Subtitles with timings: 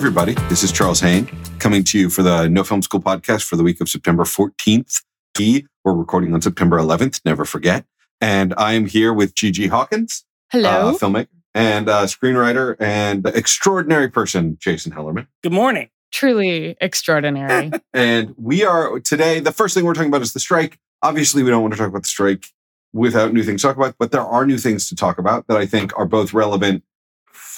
[0.00, 0.32] everybody.
[0.48, 1.26] This is Charles Haine
[1.58, 5.02] coming to you for the No Film School podcast for the week of September 14th.
[5.38, 7.84] We're recording on September 11th, never forget.
[8.18, 10.70] And I am here with GG Hawkins, Hello.
[10.70, 15.26] uh, filmmaker and uh, screenwriter and extraordinary person, Jason Hellerman.
[15.42, 15.90] Good morning.
[16.10, 17.70] Truly extraordinary.
[17.92, 20.78] And we are today, the first thing we're talking about is the strike.
[21.02, 22.46] Obviously, we don't want to talk about the strike
[22.94, 25.58] without new things to talk about, but there are new things to talk about that
[25.58, 26.84] I think are both relevant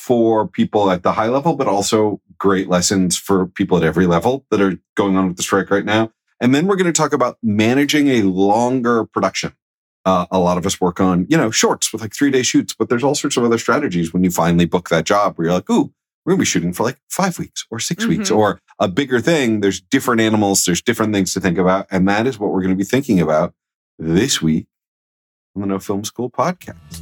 [0.02, 4.44] for people at the high level, but also great lessons for people at every level
[4.50, 6.10] that are going on with the strike right now.
[6.40, 9.52] And then we're going to talk about managing a longer production.
[10.04, 12.74] Uh, a lot of us work on, you know, shorts with like three day shoots,
[12.76, 15.54] but there's all sorts of other strategies when you finally book that job where you're
[15.54, 15.92] like, ooh,
[16.24, 18.36] we're going to be shooting for like five weeks or 6 weeks Mhm.
[18.36, 19.60] or a bigger thing.
[19.60, 21.86] There's different animals, there's different things to think about.
[21.92, 23.54] And that is what we're going to be thinking about
[24.00, 24.66] this week
[25.54, 27.01] on the No Film School podcast.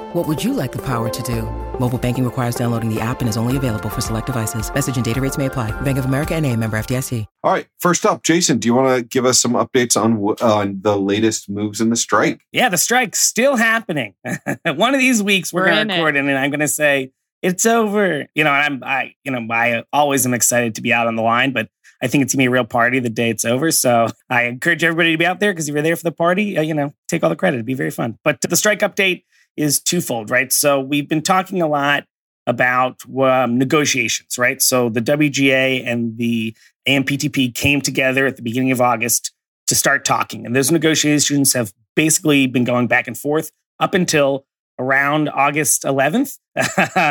[0.13, 1.43] What would you like the power to do?
[1.79, 4.73] Mobile banking requires downloading the app and is only available for select devices.
[4.73, 5.69] Message and data rates may apply.
[5.81, 7.25] Bank of America and a member FDIC.
[7.43, 7.67] All right.
[7.79, 10.97] First up, Jason, do you want to give us some updates on wh- on the
[10.97, 12.41] latest moves in the strike?
[12.51, 14.15] Yeah, the strike's still happening.
[14.65, 15.97] One of these weeks we're, We're going in to it.
[15.99, 18.27] record and I'm going to say it's over.
[18.35, 21.15] You know, and I'm I you know I always am excited to be out on
[21.15, 21.69] the line, but
[22.01, 23.71] I think it's gonna be a real party the day it's over.
[23.71, 26.57] So I encourage everybody to be out there because if you're there for the party,
[26.57, 27.57] uh, you know, take all the credit.
[27.57, 28.17] It'd be very fun.
[28.23, 29.23] But the strike update
[29.57, 30.51] is twofold, right?
[30.51, 32.05] So we've been talking a lot
[32.47, 34.61] about um, negotiations, right?
[34.61, 36.55] So the WGA and the
[36.87, 39.31] AMPTP came together at the beginning of August
[39.67, 40.45] to start talking.
[40.45, 44.45] And those negotiations have basically been going back and forth up until
[44.79, 46.39] around August 11th.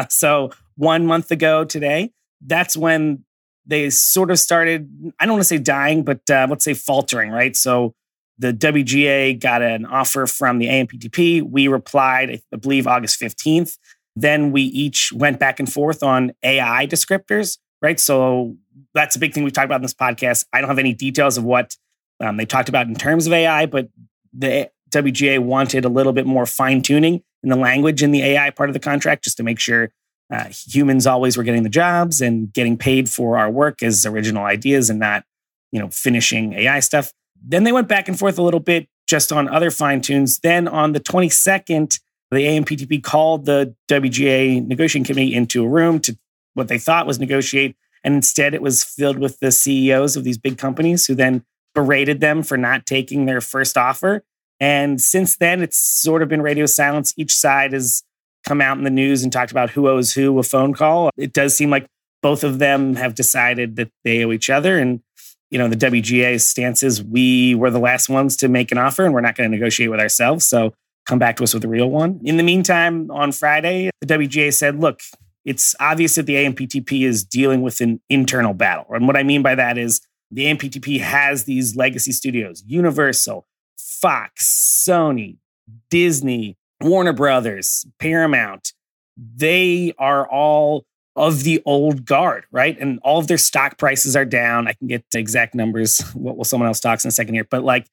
[0.10, 2.10] so one month ago today,
[2.44, 3.24] that's when
[3.66, 7.30] they sort of started, I don't want to say dying, but uh, let's say faltering,
[7.30, 7.54] right?
[7.54, 7.94] So
[8.40, 11.42] the WGA got an offer from the AMPTP.
[11.42, 13.76] We replied, I believe, August 15th.
[14.16, 18.00] Then we each went back and forth on AI descriptors, right?
[18.00, 18.56] So
[18.94, 20.46] that's a big thing we've talked about in this podcast.
[20.54, 21.76] I don't have any details of what
[22.18, 23.88] um, they talked about in terms of AI, but
[24.32, 28.50] the WGA wanted a little bit more fine tuning in the language in the AI
[28.50, 29.90] part of the contract just to make sure
[30.32, 34.44] uh, humans always were getting the jobs and getting paid for our work as original
[34.44, 35.24] ideas and not,
[35.72, 37.12] you know, finishing AI stuff.
[37.42, 40.38] Then they went back and forth a little bit just on other fine tunes.
[40.38, 41.98] Then on the 22nd,
[42.30, 46.16] the AMPTP called the WGA negotiating committee into a room to
[46.54, 47.76] what they thought was negotiate.
[48.04, 52.20] And instead, it was filled with the CEOs of these big companies who then berated
[52.20, 54.22] them for not taking their first offer.
[54.58, 57.14] And since then, it's sort of been radio silence.
[57.16, 58.02] Each side has
[58.46, 61.10] come out in the news and talked about who owes who a phone call.
[61.16, 61.86] It does seem like
[62.22, 64.78] both of them have decided that they owe each other.
[64.78, 65.00] And,
[65.50, 69.04] you know, the WGA's stance is we were the last ones to make an offer
[69.04, 70.46] and we're not going to negotiate with ourselves.
[70.46, 70.72] So
[71.06, 72.20] come back to us with a real one.
[72.24, 75.00] In the meantime, on Friday, the WGA said, look,
[75.44, 78.86] it's obvious that the AMPTP is dealing with an internal battle.
[78.90, 80.00] And what I mean by that is
[80.30, 83.46] the AMPTP has these legacy studios, Universal,
[83.76, 85.38] Fox, Sony,
[85.90, 88.72] Disney, Warner Brothers, Paramount.
[89.16, 90.84] They are all
[91.20, 92.76] of the old guard, right?
[92.80, 94.66] And all of their stock prices are down.
[94.66, 96.00] I can get the exact numbers.
[96.14, 97.46] What will someone else talks in a second here?
[97.48, 97.86] But like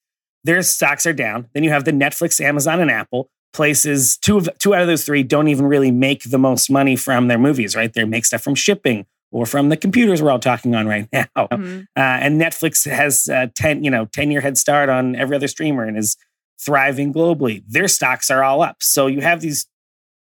[0.44, 1.50] their stocks are down.
[1.54, 4.18] Then you have the Netflix, Amazon, and Apple places.
[4.18, 7.28] Two of two out of those three don't even really make the most money from
[7.28, 7.94] their movies, right?
[7.94, 11.26] They make stuff from shipping or from the computers we're all talking on right now.
[11.36, 11.82] Mhm.
[11.98, 15.48] Uh, and Netflix has a 10, you know, 10 year head start on every other
[15.50, 16.16] streamer and is
[16.60, 17.62] thriving globally.
[17.68, 18.78] Their stocks are all up.
[18.82, 19.68] So you have these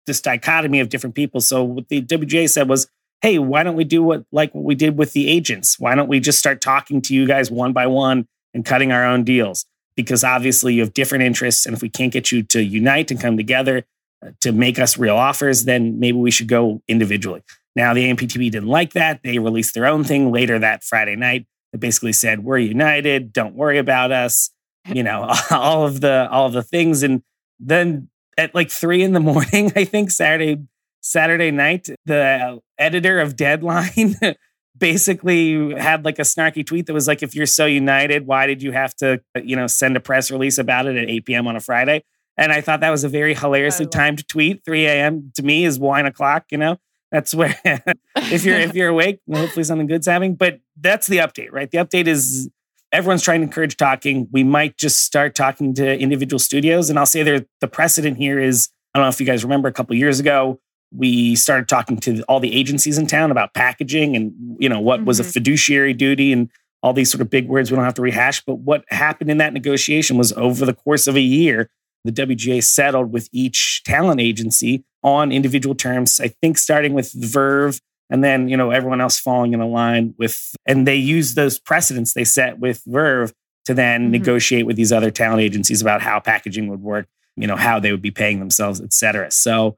[0.05, 1.41] this dichotomy of different people.
[1.41, 2.87] So what the WGA said was,
[3.25, 5.79] hey, why don't we do what like what we did with the agents?
[5.79, 9.03] Why don't we just start talking to you guys one by one and cutting our
[9.03, 9.65] own deals?
[9.95, 11.65] Because obviously you have different interests.
[11.65, 13.83] And if we can't get you to unite and come together
[14.23, 17.41] uh, to make us real offers, then maybe we should go individually.
[17.75, 19.21] Now, the AMPTP didn't like that.
[19.23, 23.33] They released their own thing later that Friday night that basically said, "We're united.
[23.33, 24.51] Don't worry about us."
[24.87, 27.01] You know, all of the all of the things.
[27.01, 27.23] And
[27.59, 28.07] then
[28.37, 30.61] at like three in the morning, I think Saturday
[31.05, 34.15] Saturday night, the editor of Deadline
[34.77, 38.63] basically had like a snarky tweet that was like, "If you're so united, why did
[38.63, 41.47] you have to, you know, send a press release about it at 8 p.m.
[41.47, 42.03] on a Friday?"
[42.37, 44.65] And I thought that was a very hilariously oh, timed tweet.
[44.65, 45.31] 3 a.m.
[45.35, 46.77] to me is wine o'clock, you know.
[47.11, 47.55] That's where
[48.15, 50.33] if you're if you're awake, hopefully something good's happening.
[50.33, 51.69] But that's the update, right?
[51.69, 52.49] The update is
[52.91, 54.27] everyone's trying to encourage talking.
[54.31, 58.39] We might just start talking to individual studios, and I'll say there the precedent here
[58.39, 60.59] is I don't know if you guys remember a couple years ago
[60.95, 64.99] we started talking to all the agencies in town about packaging and you know what
[64.99, 65.07] mm-hmm.
[65.07, 65.31] was a mm-hmm.
[65.31, 66.49] fiduciary duty and
[66.81, 68.43] all these sort of big words we don't have to rehash.
[68.45, 71.69] But what happened in that negotiation was over the course of a year,
[72.03, 76.19] the WGA settled with each talent agency on individual terms.
[76.19, 80.13] I think starting with Verve and then you know everyone else falling in a line
[80.17, 83.33] with and they use those precedents they set with Verve
[83.65, 84.11] to then mm-hmm.
[84.11, 87.91] negotiate with these other talent agencies about how packaging would work, you know, how they
[87.91, 89.31] would be paying themselves, et cetera.
[89.31, 89.77] So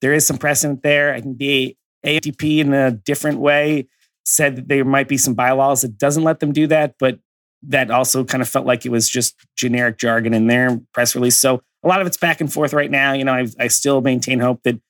[0.00, 1.14] there is some precedent there.
[1.14, 3.88] I think the ATP in a different way
[4.24, 7.18] said that there might be some bylaws that doesn't let them do that, but
[7.62, 11.36] that also kind of felt like it was just generic jargon in their press release.
[11.36, 13.12] So a lot of it's back and forth right now.
[13.12, 14.80] You know, I, I still maintain hope that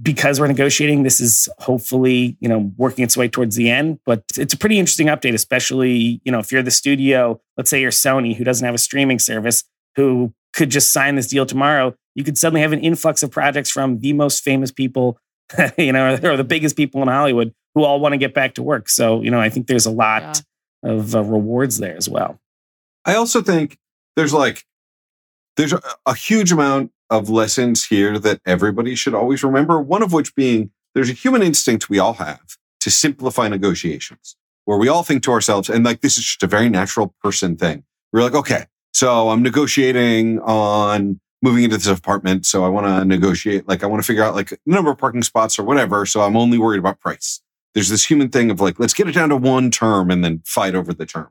[0.00, 3.98] because we're negotiating, this is hopefully, you know, working its way towards the end.
[4.06, 7.80] But it's a pretty interesting update, especially, you know, if you're the studio, let's say
[7.80, 9.64] you're Sony, who doesn't have a streaming service,
[9.96, 13.70] who could just sign this deal tomorrow, you could suddenly have an influx of projects
[13.70, 15.18] from the most famous people,
[15.78, 18.54] you know, or, or the biggest people in Hollywood who all want to get back
[18.54, 18.88] to work.
[18.88, 20.42] So, you know, I think there's a lot
[20.82, 20.90] yeah.
[20.90, 22.40] of uh, rewards there as well.
[23.04, 23.78] I also think
[24.16, 24.64] there's like,
[25.56, 29.80] there's a, a huge amount of lessons here that everybody should always remember.
[29.80, 34.76] One of which being there's a human instinct we all have to simplify negotiations where
[34.76, 37.84] we all think to ourselves, and like this is just a very natural person thing.
[38.12, 38.66] We're like, okay,
[38.98, 42.44] so I'm negotiating on moving into this apartment.
[42.44, 44.98] So I want to negotiate, like I want to figure out like the number of
[44.98, 46.04] parking spots or whatever.
[46.04, 47.40] So I'm only worried about price.
[47.74, 50.42] There's this human thing of like, let's get it down to one term and then
[50.44, 51.28] fight over the term.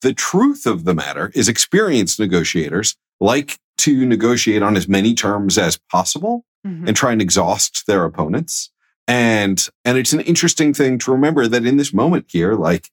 [0.00, 5.58] The truth of the matter is experienced negotiators like to negotiate on as many terms
[5.58, 6.86] as possible mm-hmm.
[6.86, 8.70] and try and exhaust their opponents.
[9.06, 12.88] And, and it's an interesting thing to remember that in this moment here, like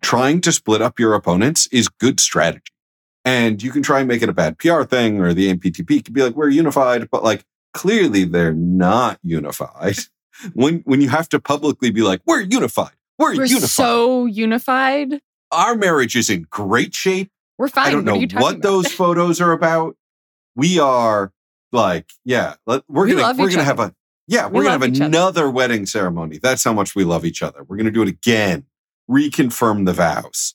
[0.00, 2.72] trying to split up your opponents is good strategy.
[3.28, 6.14] And you can try and make it a bad PR thing or the AMPTP could
[6.14, 7.44] be like, we're unified, but like
[7.74, 9.98] clearly they're not unified.
[10.54, 12.92] when, when you have to publicly be like, we're unified.
[13.18, 13.68] We're, we're unified.
[13.68, 15.20] so unified.
[15.52, 17.30] Our marriage is in great shape.
[17.58, 17.88] We're fine.
[17.88, 19.96] I don't what know what those photos are about.
[20.56, 21.30] We are
[21.70, 23.64] like, yeah, we're we gonna we're gonna other.
[23.64, 23.94] have a
[24.26, 25.50] yeah, we're we gonna have another other.
[25.50, 26.38] wedding ceremony.
[26.38, 27.64] That's how much we love each other.
[27.64, 28.66] We're gonna do it again,
[29.10, 30.54] reconfirm the vows.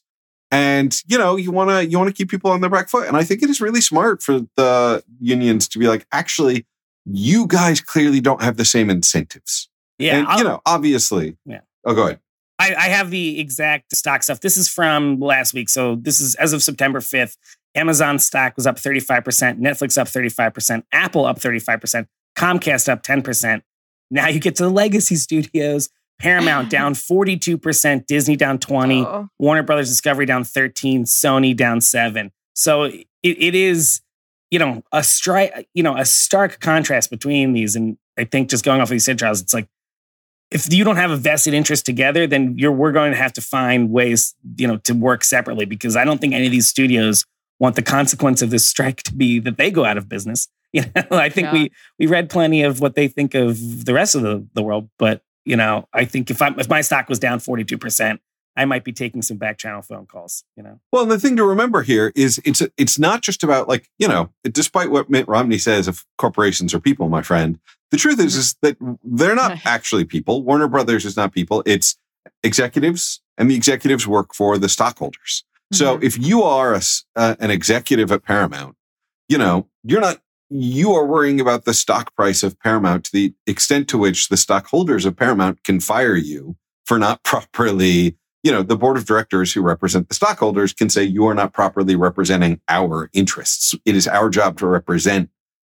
[0.54, 3.08] And you know, you wanna you wanna keep people on their back foot.
[3.08, 6.66] And I think it is really smart for the unions to be like, actually,
[7.04, 9.68] you guys clearly don't have the same incentives.
[9.98, 10.18] Yeah.
[10.18, 11.36] And, you know, obviously.
[11.44, 11.60] Yeah.
[11.84, 12.20] Oh, go ahead.
[12.58, 14.40] I, I, have the exact stock stuff.
[14.40, 15.68] This is from last week.
[15.68, 17.36] So this is as of September 5th.
[17.74, 22.06] Amazon stock was up 35%, Netflix up 35%, Apple up 35%,
[22.36, 23.62] Comcast up 10%.
[24.10, 25.88] Now you get to the legacy studios.
[26.18, 29.28] Paramount down 42%, Disney down 20, oh.
[29.38, 32.30] Warner Brothers Discovery down 13, Sony down 7.
[32.54, 34.00] So it, it is,
[34.50, 37.74] you know, a strike, you know, a stark contrast between these.
[37.76, 39.68] And I think just going off of these trials, it's like
[40.50, 43.40] if you don't have a vested interest together, then you're we're going to have to
[43.40, 47.24] find ways, you know, to work separately because I don't think any of these studios
[47.58, 50.48] want the consequence of this strike to be that they go out of business.
[50.74, 51.52] You know, I think yeah.
[51.52, 54.90] we we read plenty of what they think of the rest of the, the world,
[54.98, 58.18] but you know, I think if I'm if my stock was down 42%,
[58.56, 60.78] I might be taking some back channel phone calls, you know.
[60.92, 64.30] Well, the thing to remember here is it's it's not just about like, you know,
[64.44, 67.58] despite what Mitt Romney says of corporations are people, my friend,
[67.90, 70.42] the truth is is that they're not actually people.
[70.42, 71.62] Warner Brothers is not people.
[71.66, 71.96] It's
[72.42, 75.44] executives and the executives work for the stockholders.
[75.72, 75.76] Mm-hmm.
[75.76, 76.82] So if you are a,
[77.16, 78.76] uh, an executive at Paramount,
[79.28, 80.20] you know, you're not
[80.54, 84.36] you are worrying about the stock price of Paramount to the extent to which the
[84.36, 86.56] stockholders of Paramount can fire you
[86.86, 91.02] for not properly you know, the board of directors who represent the stockholders can say
[91.02, 93.74] you are not properly representing our interests.
[93.86, 95.30] It is our job to represent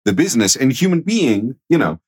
[0.05, 2.01] the business and human being, you know,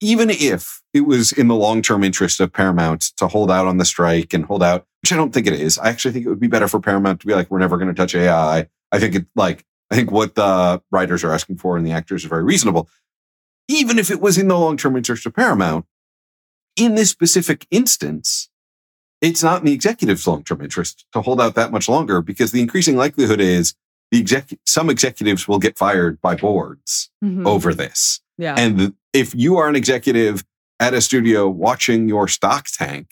[0.00, 3.84] even if it was in the long-term interest of Paramount to hold out on the
[3.84, 5.78] strike and hold out, which I don't think it is.
[5.78, 7.88] I actually think it would be better for Paramount to be like, we're never going
[7.88, 8.66] to touch AI.
[8.90, 12.24] I think it like, I think what the writers are asking for and the actors
[12.24, 12.88] are very reasonable.
[13.68, 15.86] Even if it was in the long-term interest of Paramount,
[16.76, 18.48] in this specific instance,
[19.20, 22.60] it's not in the executive's long-term interest to hold out that much longer because the
[22.60, 23.74] increasing likelihood is
[24.10, 27.46] the exec- some executives will get fired by boards mm-hmm.
[27.46, 28.20] over this.
[28.38, 28.54] Yeah.
[28.56, 30.44] And if you are an executive
[30.78, 33.08] at a studio watching your stock tank,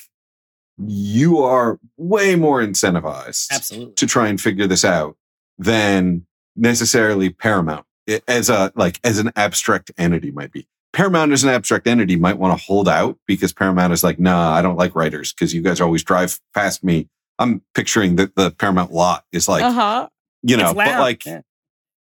[0.78, 3.94] you are way more incentivized Absolutely.
[3.94, 5.16] to try and figure this out
[5.58, 6.24] than
[6.58, 7.86] necessarily Paramount
[8.26, 10.66] as a like as an abstract entity might be.
[10.92, 14.52] Paramount as an abstract entity might want to hold out because Paramount is like, nah,
[14.52, 17.08] I don't like writers because you guys always drive past me.
[17.38, 20.08] I'm picturing that the Paramount lot is like, uh huh.
[20.42, 21.42] you know, but like, Yeah.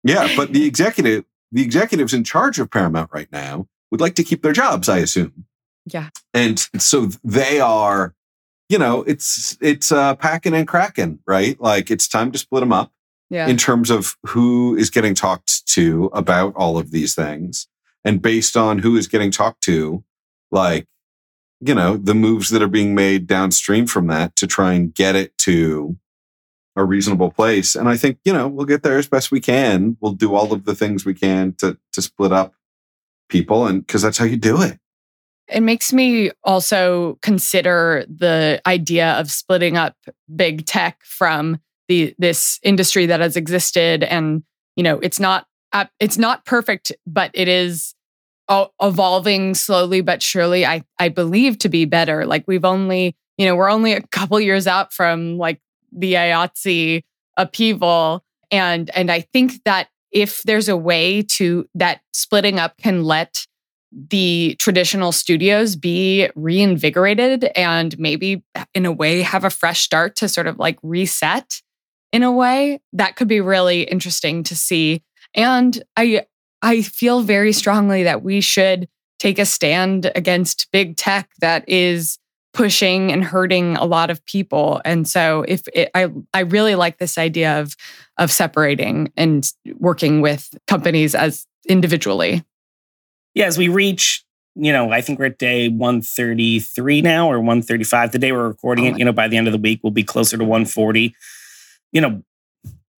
[0.02, 4.24] yeah, but the executive, the executives in charge of Paramount right now would like to
[4.24, 5.44] keep their jobs, I assume.
[5.86, 6.08] Yeah.
[6.32, 8.14] And so they are,
[8.68, 11.60] you know, it's it's uh, packing and cracking, right?
[11.60, 12.90] Like it's time to split them up
[13.32, 13.48] Yeah.
[13.48, 17.66] in terms of who is getting talked to about all of these things,
[18.04, 20.04] and based on who is getting talked to,
[20.50, 20.86] like
[21.64, 25.14] you know, the moves that are being made downstream from that to try and get
[25.14, 25.96] it to
[26.74, 27.76] a reasonable place.
[27.76, 29.96] And I think, you know, we'll get there as best we can.
[30.00, 32.54] We'll do all of the things we can to to split up
[33.28, 34.78] people and because that's how you do it.
[35.48, 39.96] It makes me also consider the idea of splitting up
[40.34, 44.42] big tech from the this industry that has existed, and
[44.76, 47.94] you know, it's not uh, it's not perfect, but it is
[48.80, 50.66] evolving slowly but surely.
[50.66, 52.26] I I believe to be better.
[52.26, 55.60] Like we've only you know we're only a couple years out from like
[55.92, 57.02] the IATSE
[57.36, 63.04] upheaval, and and I think that if there's a way to that splitting up can
[63.04, 63.46] let
[63.92, 68.42] the traditional studios be reinvigorated and maybe
[68.74, 71.60] in a way have a fresh start to sort of like reset
[72.12, 75.02] in a way that could be really interesting to see
[75.34, 76.24] and i
[76.62, 78.88] i feel very strongly that we should
[79.18, 82.18] take a stand against big tech that is
[82.54, 86.98] pushing and hurting a lot of people and so if it, i i really like
[86.98, 87.76] this idea of
[88.18, 92.44] of separating and working with companies as individually
[93.34, 98.12] yeah, as we reach, you know, I think we're at day 133 now or 135.
[98.12, 99.90] The day we're recording Oh it, you know, by the end of the week, we'll
[99.90, 101.14] be closer to 140.
[101.92, 102.22] You know,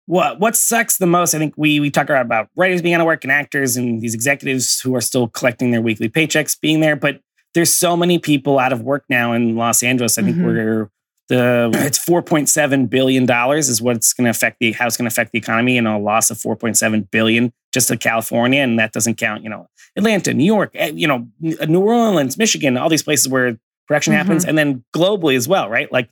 [0.07, 3.01] what what sucks the most, I think we we talk about, about writers being out
[3.01, 6.81] of work and actors and these executives who are still collecting their weekly paychecks being
[6.81, 6.97] there.
[6.97, 7.21] But
[7.55, 10.19] there's so many people out of work now in Los Angeles.
[10.19, 10.45] I think Mhm.
[10.45, 10.91] we're
[11.29, 15.13] the it's 4.7 billion dollars is what's going to affect the how it's going to
[15.13, 19.15] affect the economy and a loss of 4.7 billion just to California and that doesn't
[19.15, 23.29] count you know Atlanta, New York, eh, you know, New Orleans, Michigan, all these places
[23.29, 23.57] where
[23.87, 25.91] production happens, and then globally as well, right?
[25.93, 26.09] Like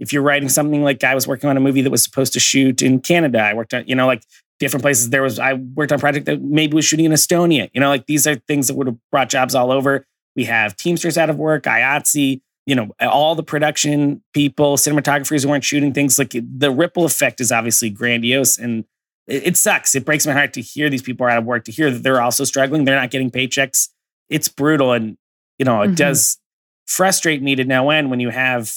[0.00, 2.40] if you're writing something like I was working on a movie that was supposed to
[2.40, 4.22] shoot in Canada, I worked on, you know, like
[4.58, 5.10] different places.
[5.10, 7.70] There was I worked on a project that maybe was shooting in Estonia.
[7.72, 10.06] You know, like these are things that would have brought jobs all over.
[10.34, 15.48] We have Teamsters out of work, IATSE, you know, all the production people, cinematographers who
[15.48, 16.18] weren't shooting things.
[16.18, 18.84] Like the ripple effect is obviously grandiose and
[19.26, 19.94] it, it sucks.
[19.94, 22.02] It breaks my heart to hear these people are out of work, to hear that
[22.02, 22.84] they're also struggling.
[22.84, 23.88] They're not getting paychecks.
[24.28, 24.92] It's brutal.
[24.92, 25.16] And,
[25.58, 25.96] you know, it Mhm.
[25.96, 26.38] does
[26.86, 28.72] frustrate me to no end when you have,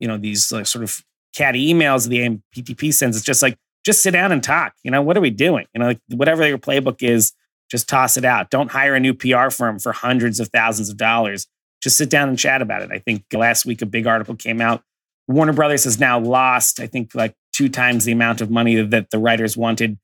[0.00, 1.02] you know, these like, sort of
[1.34, 3.16] catty emails the AMPTP sends.
[3.16, 4.74] It's just like, just sit down and talk.
[4.82, 5.66] You know, what are we doing?
[5.74, 7.32] You know, like whatever your playbook is,
[7.70, 8.50] just toss it out.
[8.50, 11.46] Don't hire a new PR firm for hundreds of thousands of dollars.
[11.82, 12.90] Just sit down and chat about it.
[12.92, 14.82] I think last week a big article came out.
[15.28, 19.10] Warner Brothers has now lost, I think, like two times the amount of money that
[19.10, 19.98] the writers wanted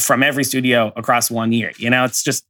[0.00, 1.72] from every studio across one year.
[1.76, 2.44] You know, it's just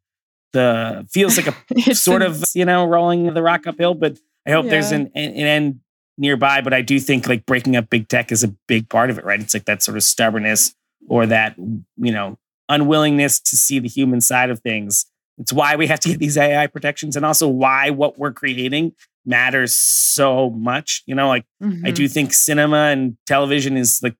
[0.52, 1.54] the feels like
[1.88, 3.94] a sort of you know rolling the rock uphill.
[3.94, 4.98] But I hope there's Yeah.
[4.98, 5.80] an, an an end
[6.18, 6.60] nearby.
[6.60, 9.24] But I do think like breaking up big tech is a big part of it,
[9.24, 9.40] right?
[9.40, 10.74] It's like that sort of stubbornness
[11.08, 12.36] or that you know
[12.68, 15.06] unwillingness to see the human side of things.
[15.38, 18.92] It's why we have to get these AI protections, and also why what we're creating
[19.24, 21.02] matters so much.
[21.06, 21.94] You know, like I Mhm.
[21.94, 24.16] do think cinema and television is like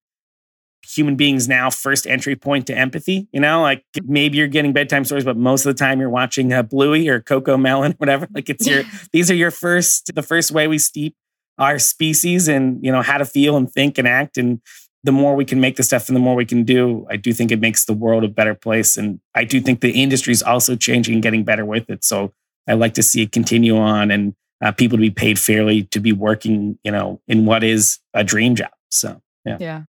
[0.87, 3.29] human beings now first entry point to empathy.
[3.33, 6.53] You know, like maybe you're getting bedtime stories, but most of the time you're watching
[6.53, 8.29] uh, Bluey or CoComelon, whatever.
[8.33, 11.15] Like it's your these are your first the first way we steep
[11.59, 14.61] our species and you know how to feel and think and act and
[15.05, 17.33] the more we can make the stuff and the more we can do i do
[17.33, 20.43] think it makes the world a better place and i do think the industry is
[20.43, 22.33] also changing and getting better with it so
[22.69, 26.01] i like to see it continue on and uh, people to be paid fairly to
[26.01, 29.83] be working you know in what is a dream job so yeah yeah.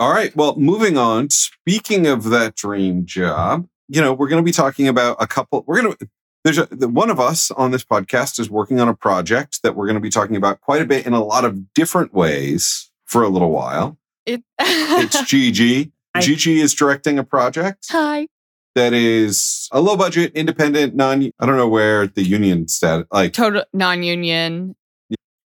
[0.00, 0.34] All right.
[0.36, 1.28] Well, moving on.
[1.30, 5.64] Speaking of that dream job, you know, we're going to be talking about a couple.
[5.66, 6.08] We're going to.
[6.44, 9.74] There's a the, one of us on this podcast is working on a project that
[9.74, 12.90] we're going to be talking about quite a bit in a lot of different ways
[13.06, 13.98] for a little while.
[14.26, 15.90] It, It's GG.
[16.14, 16.22] Hi.
[16.22, 18.28] GG is directing a project Hi.
[18.74, 21.30] that is a low budget, independent, non.
[21.38, 24.74] I don't know where the union stat like Total non-union.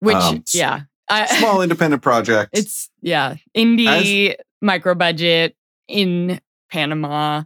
[0.00, 0.82] Which Um, yeah.
[1.08, 2.50] I, small independent project.
[2.52, 3.36] it's yeah.
[3.56, 5.56] Indie micro budget
[5.88, 7.42] in Panama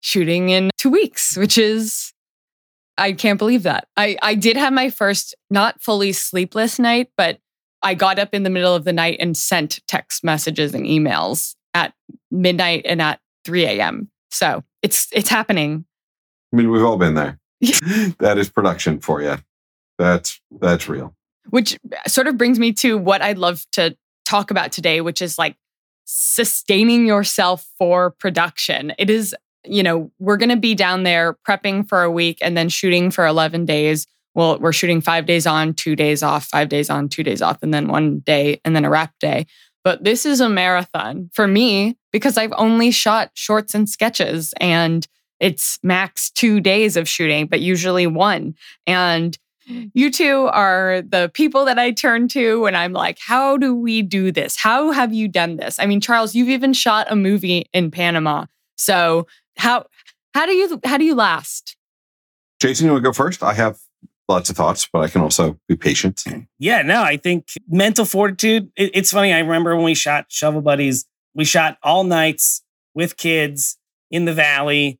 [0.00, 2.12] shooting in 2 weeks, which is
[2.98, 3.88] I can't believe that.
[3.96, 7.40] I I did have my first not fully sleepless night, but
[7.82, 11.54] I got up in the middle of the night and sent text messages and emails
[11.74, 11.94] at
[12.30, 14.10] midnight and at 3 a.m.
[14.30, 15.84] So it's it's happening.
[16.52, 17.38] I mean, we've all been there.
[18.18, 19.36] that is production for you.
[19.98, 21.14] That's that's real.
[21.50, 25.38] Which sort of brings me to what I'd love to talk about today, which is
[25.38, 25.56] like
[26.04, 28.92] sustaining yourself for production.
[28.98, 29.34] It is,
[29.66, 33.10] you know, we're going to be down there prepping for a week and then shooting
[33.10, 34.06] for 11 days.
[34.34, 37.62] Well, we're shooting five days on, two days off, five days on, two days off,
[37.62, 39.46] and then one day and then a wrap day.
[39.82, 45.06] But this is a marathon for me because I've only shot shorts and sketches and
[45.38, 48.54] it's max two days of shooting, but usually one.
[48.86, 53.74] And you two are the people that I turn to when I'm like, how do
[53.74, 54.56] we do this?
[54.56, 55.78] How have you done this?
[55.78, 58.46] I mean, Charles, you've even shot a movie in Panama.
[58.76, 59.26] So
[59.56, 59.86] how
[60.34, 61.76] how do you how do you last?
[62.60, 63.42] Jason, you want to go first?
[63.42, 63.78] I have
[64.28, 66.24] lots of thoughts, but I can also be patient.
[66.58, 68.70] Yeah, no, I think mental fortitude.
[68.76, 69.32] It, it's funny.
[69.32, 72.62] I remember when we shot Shovel Buddies, we shot all nights
[72.94, 73.78] with kids
[74.10, 74.98] in the valley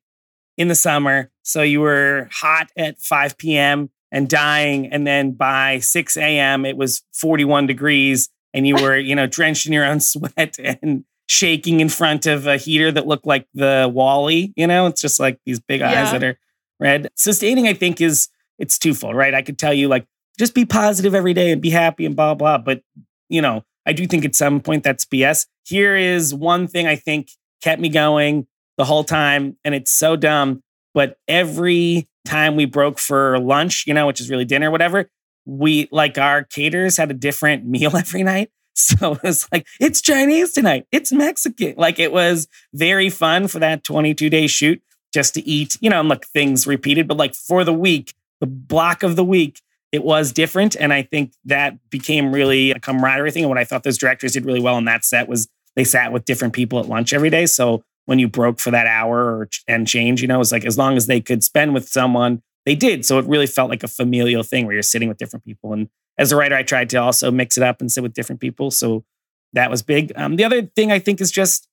[0.57, 1.31] in the summer.
[1.43, 3.91] So you were hot at 5 p.m.
[4.11, 4.87] and dying.
[4.87, 9.67] And then by 6 a.m., it was 41 degrees and you were, you know, drenched
[9.67, 13.91] in your own sweat and shaking in front of a heater that looked like the
[13.93, 14.53] WALL-E.
[14.57, 16.03] You know, it's just like these big yeah.
[16.03, 16.39] eyes that are
[16.81, 17.11] red.
[17.17, 18.29] Sustaining, I think, is
[18.59, 19.35] it's twofold, right?
[19.35, 20.07] I could tell you, like,
[20.39, 22.59] just be positive every day and be happy and blah, blah.
[22.59, 22.83] But,
[23.29, 25.47] you know, I do think at some point that's BS.
[25.65, 27.31] Here is one thing I think
[27.63, 29.57] kept me going the whole time.
[29.65, 30.63] And it's so dumb.
[30.95, 35.11] But every time we broke for lunch, you know, which is really dinner, whatever,
[35.45, 38.51] we like our caterers had a different meal every night.
[38.99, 40.87] So it was like, it's Chinese tonight.
[40.93, 41.75] It's Mexican.
[41.79, 44.83] Like it was very fun for that 22 day shoot
[45.15, 47.09] just to eat, you know, and like things repeated.
[47.09, 50.77] But like for the week, the block of the week, it was different.
[50.77, 53.45] And I think that became really a camaraderie thing.
[53.45, 56.13] And what I thought those directors did really well on that set was they sat
[56.13, 57.47] with different people at lunch every day.
[57.47, 60.77] So when you broke for that hour or, and change, you know, it's like as
[60.77, 63.07] long as they could spend with someone, they did.
[63.07, 65.73] So it really felt like a familial thing where you're sitting with different people.
[65.73, 68.41] And as a writer, I tried to also mix it up and sit with different
[68.41, 68.71] people.
[68.71, 69.05] So
[69.53, 70.13] that was big.
[70.17, 71.69] Um, the other thing I think is just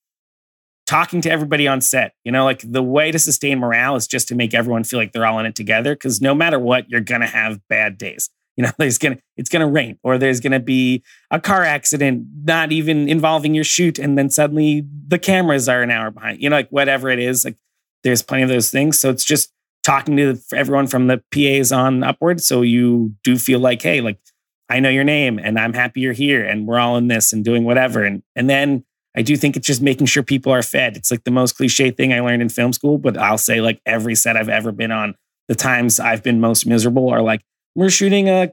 [0.86, 2.14] talking to everybody on set.
[2.24, 5.12] You know, like the way to sustain morale is just to make everyone feel like
[5.12, 5.96] they're all in it together.
[5.96, 8.30] Cause no matter what, you're gonna have bad days.
[8.56, 11.02] You know, there's gonna it's gonna rain, or there's gonna be
[11.32, 15.90] a car accident, not even involving your shoot, and then suddenly the cameras are an
[15.90, 16.40] hour behind.
[16.40, 17.58] You know, like whatever it is, like
[18.04, 19.00] there's plenty of those things.
[19.00, 19.52] So it's just
[19.84, 24.20] talking to everyone from the PAs on upward, so you do feel like, hey, like
[24.74, 27.46] I know your name, and I'm happy you're here, and we're all in this and
[27.46, 28.86] doing whatever, and and then.
[29.16, 30.98] I do think it's just making sure people are fed.
[30.98, 33.80] It's like the most cliche thing I learned in film school, but I'll say like
[33.86, 35.14] every set I've ever been on,
[35.48, 37.42] the times I've been most miserable are like
[37.76, 38.52] we're shooting a,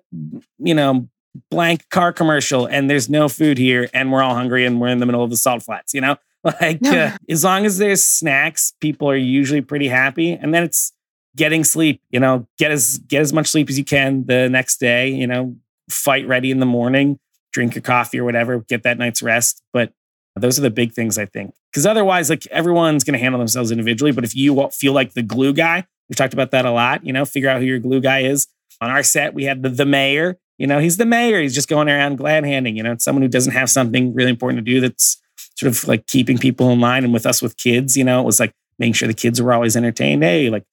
[0.59, 1.09] you know,
[1.51, 4.99] blank car commercial and there's no food here and we're all hungry and we're in
[4.99, 6.17] the middle of the salt flats, you know?
[6.43, 10.33] Like uh, as long as there's snacks, people are usually pretty happy.
[10.33, 10.95] And then it's
[11.37, 14.79] getting sleep, you know, get as get as much sleep as you can the next
[14.79, 15.57] day, you know,
[15.91, 17.19] fight ready in the morning,
[17.53, 19.63] drink your coffee or whatever, get that night's rest.
[19.73, 19.93] But
[20.37, 21.55] those are the big things I think.
[21.71, 24.13] Because otherwise, like everyone's going to handle themselves individually.
[24.13, 27.13] But if you feel like the glue guy, we've talked about that a lot, you
[27.13, 28.49] know, figure out who your glue guy is
[28.81, 30.39] on our set, we had the, the mayor.
[30.59, 31.41] You know, he's the mayor.
[31.41, 32.77] He's just going around glad handing.
[32.77, 35.21] You know, it's someone who doesn't have something really important to do that's
[35.57, 37.05] sort of like keeping people in line.
[37.05, 39.53] And with us with kids, you know, it was like making sure the kids were
[39.53, 40.23] always entertained.
[40.23, 40.65] Hey, like,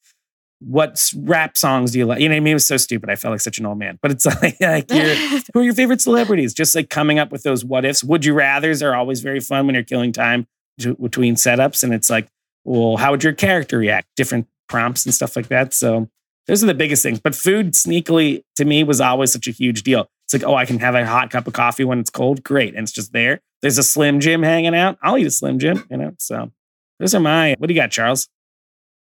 [0.60, 2.20] what rap songs do you like?
[2.20, 2.52] You know what I mean?
[2.52, 3.10] It was so stupid.
[3.10, 4.00] I felt like such an old man.
[4.02, 4.90] But it's like, like
[5.54, 6.54] who are your favorite celebrities?
[6.54, 8.04] Just like coming up with those what ifs.
[8.04, 10.48] Would you rather's are always very fun when you're killing time
[10.80, 11.84] to, between setups.
[11.84, 12.28] And it's like,
[12.64, 14.08] well, how would your character react?
[14.16, 15.74] Different prompts and stuff like that.
[15.74, 16.10] So
[16.48, 17.20] those are the biggest things.
[17.20, 20.10] But food, sneakily, to me, was always such a huge deal.
[20.26, 22.44] It's like, oh, I can have a hot cup of coffee when it's cold.
[22.44, 22.76] Great.
[22.76, 23.40] And it's just there.
[23.62, 24.98] There's a Slim Jim hanging out.
[25.02, 26.14] I'll eat a Slim Jim, you know?
[26.20, 26.52] So
[27.00, 28.28] those are my, what do you got, Charles?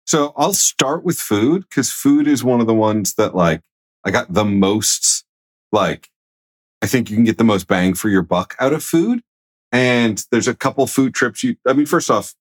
[0.05, 3.61] So I'll start with food because food is one of the ones that, like,
[4.03, 5.23] I got the most,
[5.71, 6.09] like,
[6.81, 9.21] I think you can get the most bang for your buck out of food.
[9.71, 12.35] And there's a couple food trips you, I mean, first off,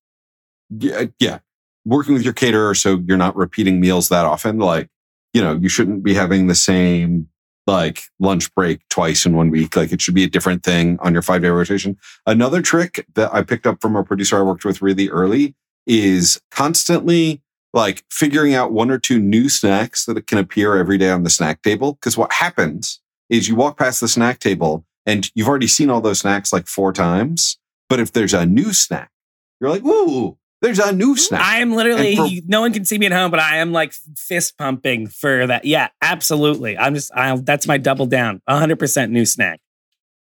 [0.69, 1.39] yeah, uh, yeah,
[1.85, 4.59] working with your caterer so you're not repeating meals that often.
[4.59, 4.89] Like,
[5.33, 7.29] you know, you shouldn't be having the same
[7.67, 9.77] like lunch break twice in one week.
[9.77, 11.97] Like it should be a different thing on your five day rotation.
[12.27, 15.55] Another trick that I picked up from a producer I worked with really early
[15.87, 17.41] is constantly
[17.73, 21.31] like figuring out one or two new snacks that can appear every day on the
[21.31, 21.99] snack table.
[22.01, 26.01] Cause what happens is you walk past the snack table and you've already seen all
[26.01, 27.59] those snacks like four times.
[27.89, 29.11] But if there's a new snack,
[29.61, 31.41] you're like, ooh, there's a new mm, snack.
[31.41, 33.93] I am literally, for, no one can see me at home, but I am like
[34.17, 35.65] fist pumping for that.
[35.65, 36.79] Yeah, absolutely.
[36.79, 38.41] I'm just, I, that's my double down.
[38.49, 39.61] 100% new snack.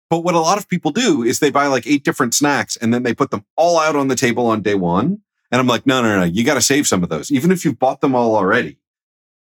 [0.09, 2.93] But what a lot of people do is they buy like eight different snacks and
[2.93, 5.21] then they put them all out on the table on day one.
[5.51, 7.31] And I'm like, no, no, no, you got to save some of those.
[7.31, 8.79] Even if you've bought them all already,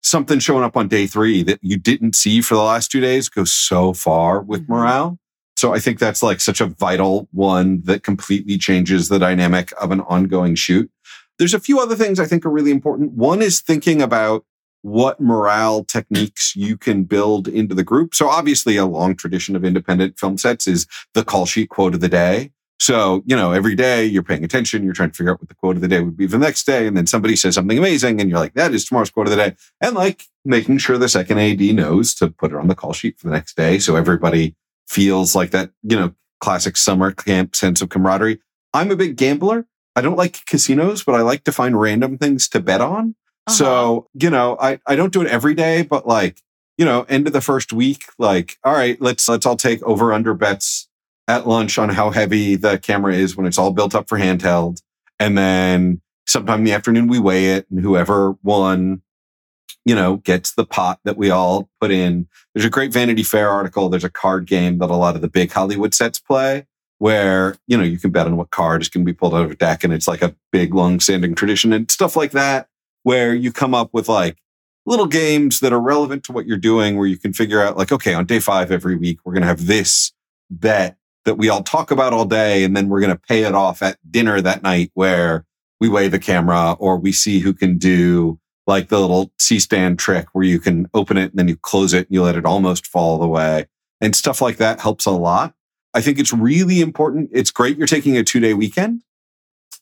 [0.03, 3.27] something showing up on day three that you didn't see for the last two days
[3.29, 4.69] goes so far with Mhm.
[4.69, 5.19] morale.
[5.57, 9.91] So I think that's like such a vital one that completely changes the dynamic of
[9.91, 10.91] an ongoing shoot.
[11.39, 13.13] There's a few other things I think are really important.
[13.13, 14.45] One is thinking about
[14.81, 18.13] what morale techniques you can build into the group.
[18.13, 22.01] So obviously a long tradition of independent film sets is the call sheet quote of
[22.01, 22.51] the day.
[22.79, 25.55] So, you know, every day you're paying attention, you're trying to figure out what the
[25.55, 26.87] quote of the day would be for the next day.
[26.87, 29.37] And then somebody says something amazing and you're like, that is tomorrow's quote of the
[29.37, 29.55] day.
[29.79, 33.17] And like making sure the second AD knows to put it on the call sheet
[33.17, 33.79] for the next day.
[33.79, 34.55] So everybody
[34.87, 38.39] feels like that, you know, classic summer camp sense of camaraderie.
[38.73, 39.65] I'm a big gambler.
[39.95, 43.15] I don't like casinos, but I like to find random things to bet on.
[43.47, 43.55] Uh-huh.
[43.55, 46.41] So, you know, I, I don't do it every day, but like,
[46.77, 50.11] you know, end of the first week, like, all right, let's let's all take over
[50.11, 50.89] under bets
[51.27, 54.81] at lunch on how heavy the camera is when it's all built up for handheld.
[55.19, 59.01] And then sometime in the afternoon we weigh it and whoever won,
[59.85, 62.27] you know, gets the pot that we all put in.
[62.53, 63.89] There's a great Vanity Fair article.
[63.89, 66.65] There's a card game that a lot of the big Hollywood sets play
[66.97, 69.45] where, you know, you can bet on what card is going to be pulled out
[69.45, 69.83] of a deck.
[69.83, 72.67] And it's like a big, long standing tradition and stuff like that,
[73.03, 74.37] where you come up with like
[74.85, 77.91] little games that are relevant to what you're doing, where you can figure out like,
[77.91, 80.13] okay, on day five every week, we're going to have this
[80.49, 82.63] bet that we all talk about all day.
[82.63, 85.45] And then we're going to pay it off at dinner that night where
[85.79, 90.27] we weigh the camera or we see who can do like the little C-stand trick
[90.33, 92.87] where you can open it and then you close it and you let it almost
[92.87, 93.67] fall the way
[94.01, 95.53] and stuff like that helps a lot.
[95.93, 97.29] I think it's really important.
[97.33, 99.01] It's great you're taking a two day weekend.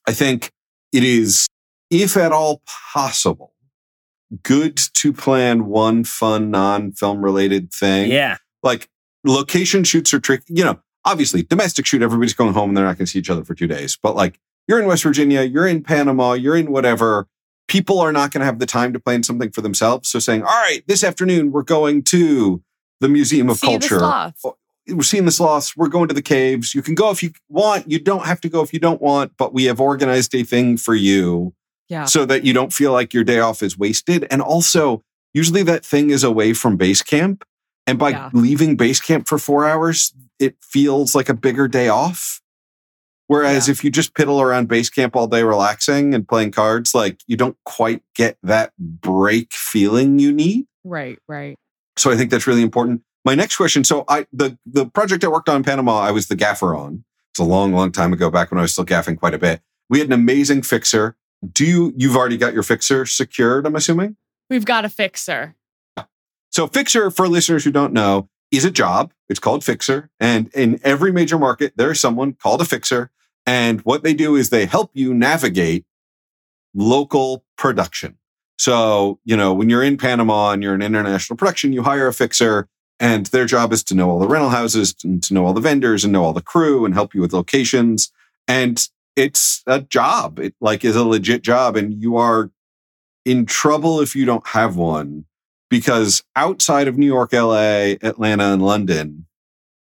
[0.08, 0.52] I think
[0.92, 1.48] it is,
[1.90, 2.62] if at all
[2.94, 3.54] possible,
[4.44, 8.12] good to plan one fun non film related thing.
[8.12, 8.38] Yeah.
[8.62, 8.90] Like
[9.24, 10.46] location shoots are tricky.
[10.50, 13.30] You know, obviously domestic shoot, everybody's going home and they're not going to see each
[13.30, 13.98] other for two days.
[14.02, 17.28] But like you're in West Virginia, you're in Panama, you're in whatever.
[17.68, 20.10] People are not going to have the time to plan something for themselves.
[20.10, 22.62] So saying, all right, this afternoon we're going to
[23.00, 24.00] the Museum of See Culture.
[24.00, 24.36] sloth.
[24.46, 24.58] Oh,
[24.90, 25.78] we're seeing the sloths.
[25.78, 26.76] We're going to the caves.
[26.76, 27.90] You can go if you want.
[27.90, 30.76] You don't have to go if you don't want, but we have organized a thing
[30.78, 31.54] for you
[31.88, 32.04] Yeah.
[32.06, 34.28] so that you don't feel like your day off is wasted.
[34.30, 35.02] And also,
[35.34, 37.46] usually that thing is away from base camp.
[37.88, 38.30] And by Yeah.
[38.34, 42.42] leaving base camp for four hours, it feels like a bigger day off.
[43.28, 43.72] Whereas Yeah.
[43.72, 47.38] if you just piddle around base camp all day relaxing and playing cards, like you
[47.38, 50.66] don't quite get that break feeling you need.
[50.84, 51.56] Right, right.
[51.98, 53.02] So I think that's really important.
[53.26, 53.84] My next question.
[53.86, 57.06] So I the the project I worked on in Panama, I was the gaffer on.
[57.32, 59.62] It's a long, long time ago, back when I was still gaffing quite a bit.
[59.90, 61.16] We had an amazing fixer.
[61.54, 64.18] Do you you've already got your fixer secured, I'm assuming?
[64.50, 65.56] We've got a fixer.
[66.52, 69.12] So fixer, for listeners who don't know, is a job.
[69.30, 70.12] It's called fixer.
[70.20, 73.10] And in every major market, there is someone called a fixer.
[73.48, 75.86] And what they do is they help you navigate
[76.76, 78.18] local production.
[78.60, 82.14] So, you know, when you're in Panama and you're an international production, you hire a
[82.14, 85.54] fixer and their job is to know all the rental houses and to know all
[85.54, 88.12] the vendors and know all the crew and help you with locations.
[88.48, 90.40] And it's a job.
[90.40, 92.52] It like is a legit job and you are
[93.26, 95.26] in trouble if you don't have one
[95.74, 99.26] because outside of New York, LA, Atlanta, and London,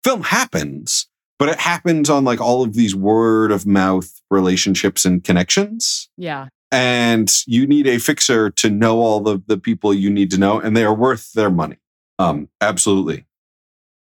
[0.04, 1.08] film happens,
[1.39, 6.10] but it happens on like all of these word of mouth relationships and connections.
[6.17, 6.50] Yeah.
[6.73, 10.60] And you need a fixer to know all the, the people you need to know,
[10.60, 11.78] and they are worth their money.
[12.19, 13.26] Um, absolutely.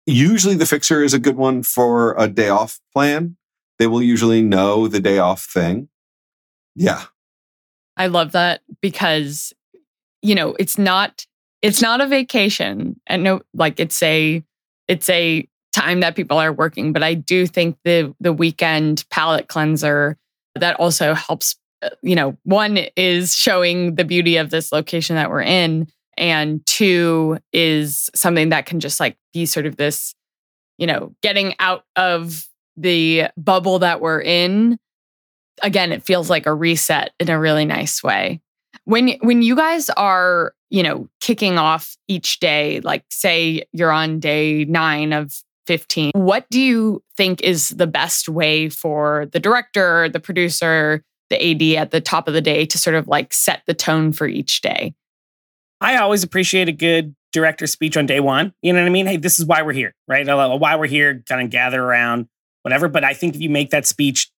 [0.05, 3.37] Usually the fixer is a good one for a day off plan.
[3.79, 5.89] They will usually know the day off thing.
[6.75, 7.05] Yeah.
[7.97, 9.51] I love that because
[10.21, 11.25] you know, it's not
[11.62, 14.43] it's not a vacation and no like it's a
[14.88, 19.47] it's a time that people are working, but I do think the the weekend palate
[19.47, 20.17] cleanser
[20.56, 25.30] that also helps uh, you know, one is showing the beauty of this location that
[25.30, 30.13] we're in and two is something that can just like be sort of this
[30.78, 34.80] you know, getting out of the bubble that we're in.
[35.63, 38.41] Again it feels like a reset in a really nice way.
[38.86, 44.19] When when you guys are you know kicking off each day like say you're on
[44.19, 45.34] day 9 of
[45.67, 51.51] 15 what do you think is the best way for the director the producer the
[51.51, 54.27] AD at the top of the day to sort of like set the tone for
[54.27, 54.93] each day
[55.81, 58.53] I always appreciate a good director speech on day one.
[58.62, 59.07] You know what I mean?
[59.07, 60.25] Hey, this is why we're here, right?
[60.27, 62.27] Why we're here, kind of gather around,
[62.62, 62.88] whatever.
[62.88, 64.31] But I think if you make that speech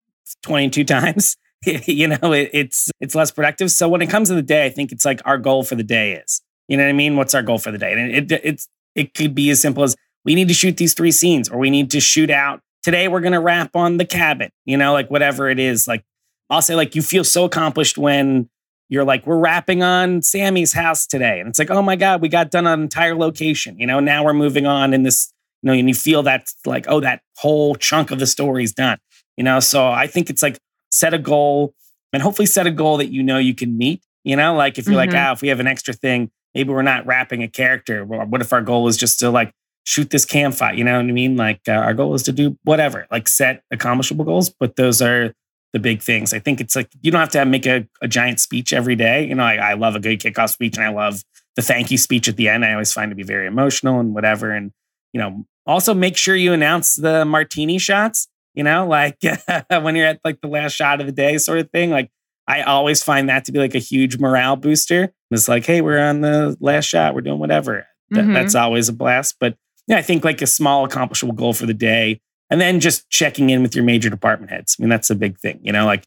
[0.43, 1.35] 22 times,
[1.85, 3.71] you know, it, it's it's less productive.
[3.71, 5.83] So when it comes to the day, I think it's like our goal for the
[5.83, 7.15] day is, you know what I mean?
[7.15, 7.93] What's our goal for the day?
[7.93, 9.95] And it, it it's it could be as simple as
[10.25, 13.07] we need to shoot these three scenes, or we need to shoot out today.
[13.07, 15.87] We're gonna wrap on the cabin, you know, like whatever it is.
[15.87, 16.03] Like
[16.49, 18.49] I'll say, like you feel so accomplished when
[18.89, 21.39] you're like, we're wrapping on Sammy's house today.
[21.39, 23.79] And it's like, oh my God, we got done an entire location.
[23.79, 26.85] You know, now we're moving on in this, you know, and you feel that like,
[26.87, 28.99] oh, that whole chunk of the story is done.
[29.37, 30.59] You know, so I think it's like
[30.93, 31.73] set a goal
[32.11, 34.03] and hopefully set a goal that you know you can meet.
[34.23, 35.11] You know, like if you're mm-hmm.
[35.11, 38.05] like, ah, if we have an extra thing, maybe we're not wrapping a character.
[38.05, 39.51] What if our goal is just to like
[39.85, 40.77] shoot this cam fight?
[40.77, 41.35] You know what I mean?
[41.35, 45.33] Like uh, our goal is to do whatever, like set accomplishable goals, but those are
[45.73, 46.33] the big things.
[46.33, 49.27] I think it's like you don't have to make a, a giant speech every day.
[49.27, 51.23] You know, I, I love a good kickoff speech and I love
[51.55, 52.63] the thank you speech at the end.
[52.63, 54.51] I always find to be very emotional and whatever.
[54.51, 54.71] And,
[55.11, 59.17] you know, also make sure you announce the martini shots, you know, like
[59.69, 61.89] when you're at like the last shot of the day sort of thing.
[61.89, 62.11] Like
[62.47, 65.13] I always find that to be like a huge morale booster.
[65.31, 67.87] It's like, hey, we're on the last shot, we're doing whatever.
[68.13, 68.33] Mm-hmm.
[68.33, 69.37] that's always a blast.
[69.39, 73.09] But yeah, I think like a small accomplishable goal for the day and then just
[73.09, 74.75] checking in with your major department heads.
[74.77, 76.03] I mean, that's a big thing, you know, like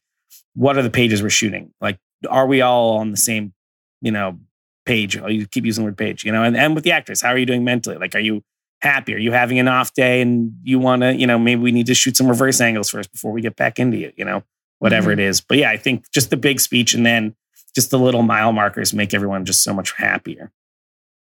[0.55, 1.73] what are the pages we're shooting?
[1.81, 3.53] Like, are we all on the same,
[4.01, 4.39] you know,
[4.85, 5.17] page?
[5.17, 7.29] Oh, you keep using the word page, you know, and, and with the actors, how
[7.29, 7.97] are you doing mentally?
[7.99, 8.43] Like, are you
[8.87, 9.15] happy?
[9.15, 11.87] Are you having an off day and you want to, you know, maybe we need
[11.87, 14.43] to shoot some reverse angles first before we get back into you, you know,
[14.79, 15.21] whatever mm-hmm.
[15.21, 15.41] it is.
[15.41, 17.35] But yeah, I think just the big speech and then
[17.75, 20.53] just the little mile markers make everyone just so much happier.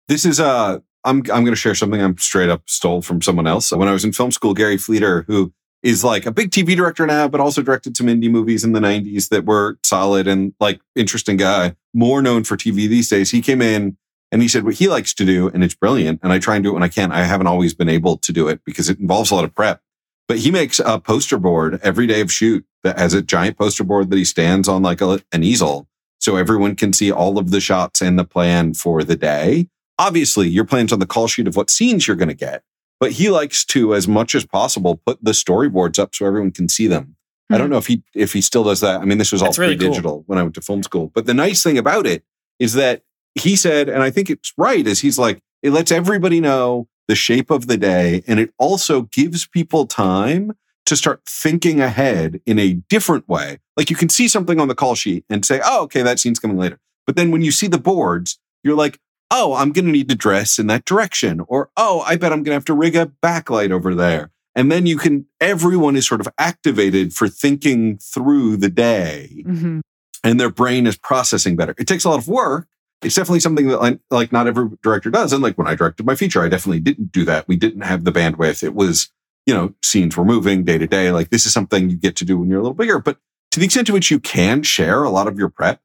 [0.08, 3.48] This is uh I'm I'm going to share something I'm straight up stole from someone
[3.48, 3.72] else.
[3.72, 7.06] When I was in film school, Gary Fleder, who is like a big TV director
[7.06, 10.82] now, but also directed some indie movies in the 90s that were solid and like
[10.96, 13.32] interesting guy, more known for TV these days.
[13.32, 13.98] He came in
[14.32, 16.20] and he said what he likes to do, and it's brilliant.
[16.24, 17.12] And I try and do it when I can.
[17.12, 19.82] I haven't always been able to do it because it involves a lot of prep.
[20.28, 23.84] But he makes a poster board every day of shoot that has a giant poster
[23.84, 25.88] board that he stands on like a, an easel
[26.20, 30.48] so everyone can see all of the shots and the plan for the day obviously
[30.48, 32.64] your plan's on the call sheet of what scenes you're going to get,
[33.00, 36.70] but he likes to, as much as possible, put the storyboards up so everyone can
[36.70, 37.04] see them.
[37.04, 37.56] Mm-hmm.
[37.56, 37.72] I don't hmm.
[37.74, 39.02] know if he if he still does that.
[39.02, 40.24] I mean, this was all That's pre-digital cool.
[40.28, 41.12] when I went to film school.
[41.14, 42.24] But the nice thing about it
[42.60, 43.04] is that
[43.40, 47.16] he said, and I think it's right, is he's like, it lets everybody know the
[47.16, 50.54] shape of the day, and it also gives people time
[50.86, 53.60] to start thinking ahead in a different way.
[53.76, 56.40] Like you can see something on the call sheet and say, oh, okay, that scene's
[56.40, 56.80] coming later.
[57.06, 60.16] But then when you see the boards, you're like, oh, I'm going to need to
[60.16, 61.42] dress in that direction.
[61.48, 64.32] Or, oh, I bet I'm going to have to rig a backlight over there.
[64.56, 69.82] And then you can, everyone is sort of activated for thinking through the day mm-hmm.
[70.24, 71.76] and their brain is processing better.
[71.78, 72.68] It takes a lot of work.
[73.04, 75.32] It's definitely something that like, like not every director does.
[75.32, 77.48] And like when I directed my feature, I definitely didn't do that.
[77.48, 78.64] We didn't have the bandwidth.
[78.64, 79.12] It was,
[79.46, 81.12] you know, scenes were moving day to day.
[81.12, 83.00] Like this is something you get to do when you're a little bigger.
[83.00, 83.18] But
[83.52, 85.80] to the extent to which you can share a lot of your prep,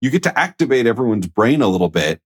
[0.00, 2.20] you get to activate everyone's brain a little bit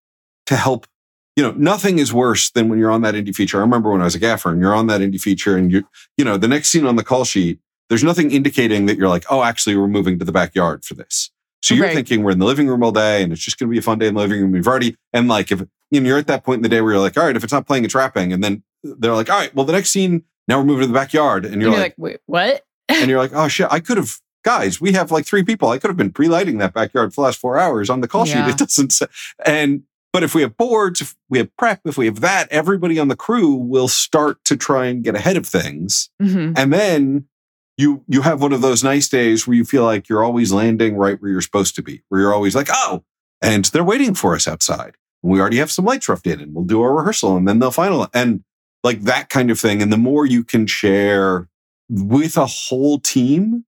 [0.46, 0.86] to help.
[1.34, 3.58] You know, nothing is worse than when you're on that indie feature.
[3.58, 5.88] I remember when I was a gaffer and you're on that indie feature and you,
[6.18, 9.24] you know, the next scene on the call sheet, there's nothing indicating that you're like,
[9.28, 11.31] oh, actually, we're moving to the backyard for this.
[11.62, 11.94] So you're right.
[11.94, 13.82] thinking we're in the living room all day and it's just going to be a
[13.82, 14.52] fun day in the living room.
[14.52, 16.92] We've already, and like, if you know, you're at that point in the day where
[16.92, 18.32] you're like, all right, if it's not playing, it's wrapping.
[18.32, 20.92] And then they're like, all right, well, the next scene, now we're moving to the
[20.92, 21.44] backyard.
[21.44, 22.64] And you're, and you're like, like, wait, what?
[22.88, 25.68] and you're like, oh shit, I could have, guys, we have like three people.
[25.68, 28.08] I could have been pre lighting that backyard for the last four hours on the
[28.08, 28.46] call yeah.
[28.46, 28.54] sheet.
[28.54, 29.06] It doesn't say,
[29.44, 32.98] and but if we have boards, if we have prep, if we have that, everybody
[32.98, 36.10] on the crew will start to try and get ahead of things.
[36.20, 36.52] Mm-hmm.
[36.56, 37.28] And then
[37.76, 40.96] you you have one of those nice days where you feel like you're always landing
[40.96, 43.04] right where you're supposed to be, where you're always like, oh,
[43.40, 44.96] and they're waiting for us outside.
[45.22, 47.70] we already have some lights roughed in and we'll do our rehearsal and then they'll
[47.70, 48.42] final and
[48.82, 49.82] like that kind of thing.
[49.82, 51.48] And the more you can share
[51.88, 53.64] with a whole team,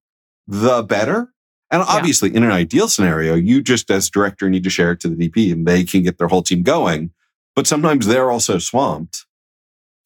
[0.47, 1.33] the better.
[1.71, 2.39] And obviously, yeah.
[2.39, 5.53] in an ideal scenario, you just as director need to share it to the DP
[5.53, 7.11] and they can get their whole team going.
[7.57, 9.27] But sometimes they're also swamped.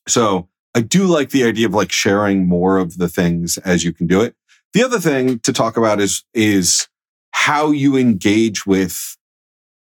[0.07, 3.93] So I do like the idea of like sharing more of the things as you
[3.93, 4.37] can do it.
[4.75, 6.87] The other thing to talk about is, is
[7.33, 9.17] how you engage with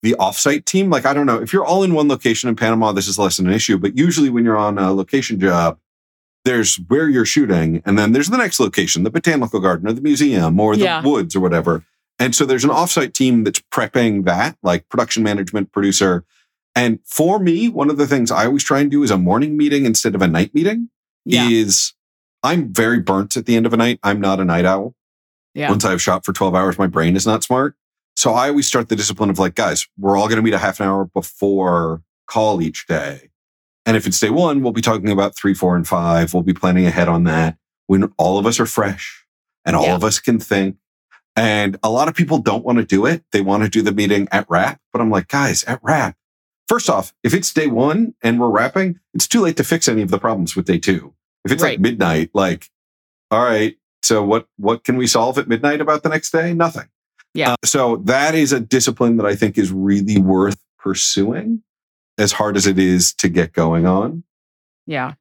[0.04, 0.92] the offsite team.
[0.92, 3.40] Like, I don't know if you're all in one location in Panama, this is less
[3.40, 5.80] of an issue, but usually when you're on a location job,
[6.46, 10.02] there's where you're shooting, and then there's the next location, the botanical garden or the
[10.02, 11.02] museum or the yeah.
[11.04, 11.84] woods or whatever.
[12.20, 16.24] And so there's an offsite team that's prepping that, like production management, producer.
[16.76, 19.58] And for me, one of the things I always try and do is a morning
[19.58, 20.90] meeting instead of a night meeting.
[21.26, 21.48] Yeah.
[21.48, 21.94] Is
[22.42, 24.00] I'm very burnt at the end of a night.
[24.04, 24.96] I'm not a night owl.
[25.54, 25.70] Yeah.
[25.70, 27.76] Once I've shot for 12 hours, my brain is not smart.
[28.16, 30.60] So I always start the discipline of like, guys, we're all going to meet a
[30.60, 33.30] half an hour before call each day.
[33.86, 36.34] And if it's day one, we'll be talking about three, four, and five.
[36.34, 37.58] We'll be planning ahead on that
[37.88, 39.26] when all of us are fresh
[39.66, 39.96] and all yeah.
[39.96, 40.78] of us can think.
[41.36, 43.24] And a lot of people don't want to do it.
[43.32, 44.80] They want to do the meeting at wrap.
[44.92, 46.16] But I'm like, guys, at wrap,
[46.68, 50.02] first off, if it's day one and we're wrapping, it's too late to fix any
[50.02, 51.14] of the problems with day two.
[51.46, 51.72] If it's right.
[51.72, 52.70] like midnight, like,
[53.32, 56.54] all right, so what, what can we solve at midnight about the next day?
[56.54, 56.88] Nothing.
[57.34, 57.54] Yeah.
[57.54, 61.64] Uh, so that is a discipline that I think is really worth pursuing
[62.18, 64.24] as hard as it is to get going on.
[64.86, 65.14] Yeah.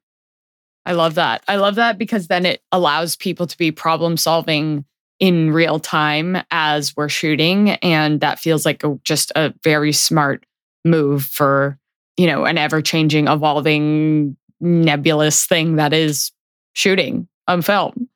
[0.85, 1.43] I love that.
[1.47, 4.85] I love that because then it allows people to be problem solving
[5.19, 7.71] in real time as we're shooting.
[7.71, 10.45] And that feels like a, just a very smart
[10.83, 11.77] move for,
[12.17, 16.31] you know, an ever changing, evolving, nebulous thing that is
[16.73, 18.09] shooting on film.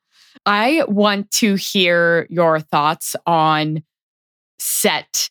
[0.46, 3.82] I want to hear your thoughts on
[4.58, 5.30] set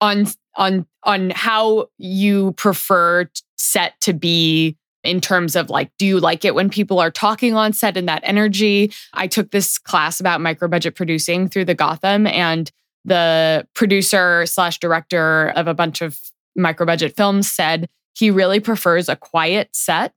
[0.00, 6.18] on on on how you prefer set to be in terms of like do you
[6.18, 10.20] like it when people are talking on set and that energy i took this class
[10.20, 12.70] about micro budget producing through the gotham and
[13.04, 16.18] the producer slash director of a bunch of
[16.56, 20.14] micro budget films said he really prefers a quiet set.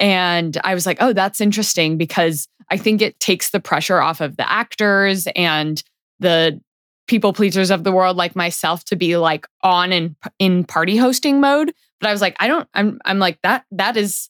[0.00, 4.20] And i was like oh that's interesting because i think it takes the pressure off
[4.20, 5.82] of the actors and
[6.18, 6.60] the
[7.06, 11.40] people pleasers of the world like myself to be like on in in party hosting
[11.40, 11.72] mode.
[12.00, 14.28] But i was like i don't i'm i'm like that that is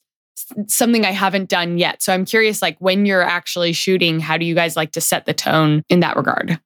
[0.66, 2.02] something i haven't done yet.
[2.02, 5.26] So i'm curious like when you're actually shooting how do you guys like to set
[5.26, 6.61] the tone in that regard?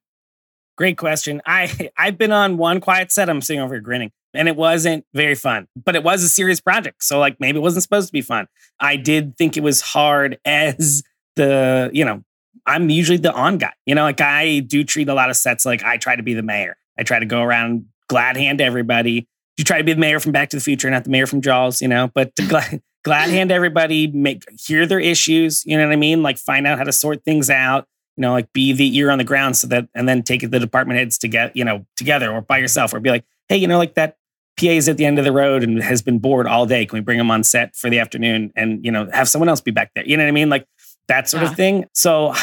[0.77, 1.41] Great question.
[1.45, 3.29] I i've been on one quiet set.
[3.29, 6.59] I'm sitting over here grinning and it wasn't very fun but it was a serious
[6.59, 8.47] project so like maybe it wasn't supposed to be fun
[8.79, 11.03] i did think it was hard as
[11.35, 12.23] the you know
[12.65, 13.73] I'm usually the on guy.
[13.85, 16.33] You know, like I do treat a lot of sets like I try to be
[16.33, 16.77] the mayor.
[16.97, 19.27] I try to go around glad hand everybody.
[19.57, 21.41] You try to be the mayor from Back to the Future, not the mayor from
[21.41, 25.93] Jaws, you know, but glad, glad hand everybody, make hear their issues, you know what
[25.93, 26.21] I mean?
[26.23, 29.17] Like find out how to sort things out, you know, like be the ear on
[29.17, 32.31] the ground so that and then take the department heads to get, you know, together
[32.31, 34.17] or by yourself or be like, hey, you know, like that
[34.59, 36.85] PA is at the end of the road and has been bored all day.
[36.85, 39.61] Can we bring him on set for the afternoon and, you know, have someone else
[39.61, 40.05] be back there?
[40.05, 40.49] You know what I mean?
[40.49, 40.65] Like
[41.07, 41.49] that sort yeah.
[41.49, 41.85] of thing.
[41.93, 42.33] So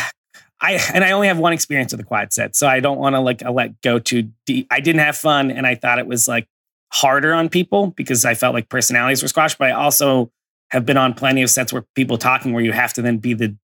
[0.61, 3.15] I and I only have one experience with the quiet set, so I don't want
[3.15, 4.67] to like let go too deep.
[4.71, 6.49] I didn't have fun, and I thought it was like
[6.93, 9.59] harder on people because I felt like personalities were squashed.
[9.59, 10.33] But I also
[10.71, 13.35] have been on plenty of sets where people talking where you have to then be
[13.35, 13.57] the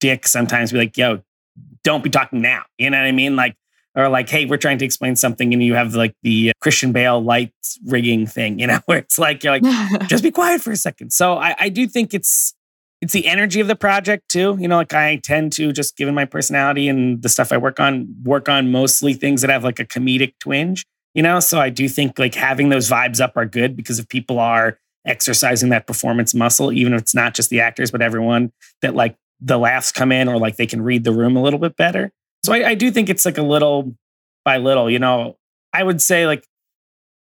[0.00, 1.22] dick sometimes, be like, "Yo,
[1.84, 3.36] don't be talking now." You know what I mean?
[3.36, 3.54] Like,
[3.94, 6.92] or like, "Hey, we're trying to explain something," and you have like the uh, Christian
[6.92, 9.62] Bale lights rigging thing, you know, where it's like you're like,
[10.08, 11.12] "Just be quiet for a second.
[11.12, 12.54] So I, I do think it's
[13.02, 14.56] it's the energy of the project too.
[14.58, 17.80] You know, like I tend to just given my personality and the stuff I work
[17.80, 21.40] on, work on mostly things that have like a comedic twinge, you know?
[21.40, 24.78] So I do think like having those vibes up are good because if people are
[25.04, 28.52] exercising that performance muscle, even if it's not just the actors, but everyone
[28.82, 31.58] that like the laughs come in or like they can read the room a little
[31.58, 32.12] bit better.
[32.44, 33.94] So I, I do think it's like a little
[34.44, 35.36] by little, you know,
[35.72, 36.46] I would say like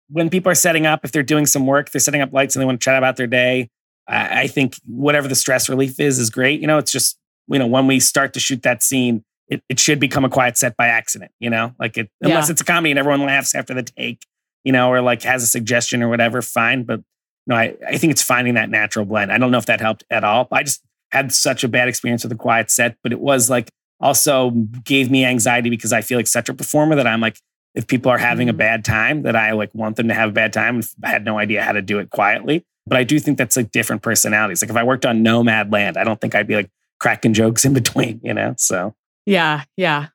[0.10, 2.62] when people are setting up, if they're doing some work, they're setting up lights and
[2.62, 3.70] they want to chat about their day,
[4.08, 6.62] I, I think whatever the stress relief is is great.
[6.62, 9.80] You know, it's just you know when we start to shoot that scene, it, it
[9.80, 11.32] should become a quiet set by accident.
[11.40, 12.52] You know, like it unless yeah.
[12.52, 14.22] it's a comedy and everyone laughs after the take,
[14.64, 16.84] you know, or like has a suggestion or whatever, fine.
[16.84, 17.02] But
[17.48, 19.32] no, I, I think it's finding that natural blend.
[19.32, 20.48] I don't know if that helped at all.
[20.52, 23.70] I just had such a bad experience with a quiet set, but it was like
[24.00, 24.52] also
[24.84, 27.40] gave me anxiety because I feel like such a performer that I'm like,
[27.74, 28.56] if people are having mm-hmm.
[28.56, 30.82] a bad time, that I like want them to have a bad time.
[31.04, 32.66] I had no idea how to do it quietly.
[32.88, 34.62] But I do think that's like different personalities.
[34.62, 37.74] Like if I worked on Nomadland, I don't think I'd be like cracking jokes in
[37.74, 38.54] between, you know?
[38.58, 38.94] So
[39.26, 40.08] yeah, yeah.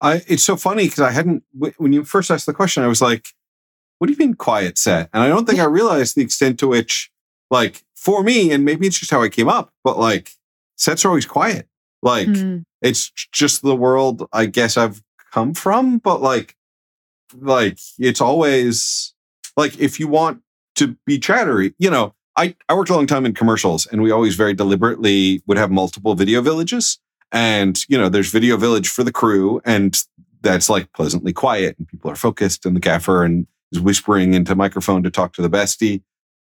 [0.00, 3.02] I it's so funny because I hadn't when you first asked the question, I was
[3.02, 3.28] like,
[3.98, 5.08] what do you mean quiet set?
[5.12, 7.10] And I don't think I realized the extent to which,
[7.50, 10.30] like, for me, and maybe it's just how I came up, but like
[10.76, 11.66] sets are always quiet.
[12.02, 12.64] Like mm.
[12.82, 16.56] It's just the world I guess I've come from, but like
[17.34, 19.14] like it's always
[19.56, 20.42] like if you want
[20.76, 21.74] to be chattery.
[21.78, 25.42] You know, I, I worked a long time in commercials and we always very deliberately
[25.46, 26.98] would have multiple video villages.
[27.32, 30.00] And, you know, there's video village for the crew and
[30.40, 34.54] that's like pleasantly quiet and people are focused and the gaffer and is whispering into
[34.54, 36.02] microphone to talk to the bestie.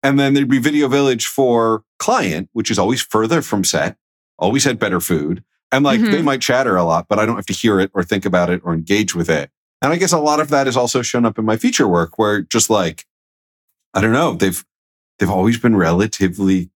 [0.04, 3.96] And then there'd be video village for client, which is always further from set,
[4.38, 5.44] always had better food.
[5.72, 6.12] And like mm-hmm.
[6.12, 8.50] they might chatter a lot, but I don't have to hear it or think about
[8.50, 9.50] it or engage with it.
[9.82, 12.18] And I guess a lot of that has also shown up in my feature work
[12.18, 13.06] where just like
[13.94, 14.34] I don't know.
[14.34, 14.64] They've
[15.20, 16.70] they've always been relatively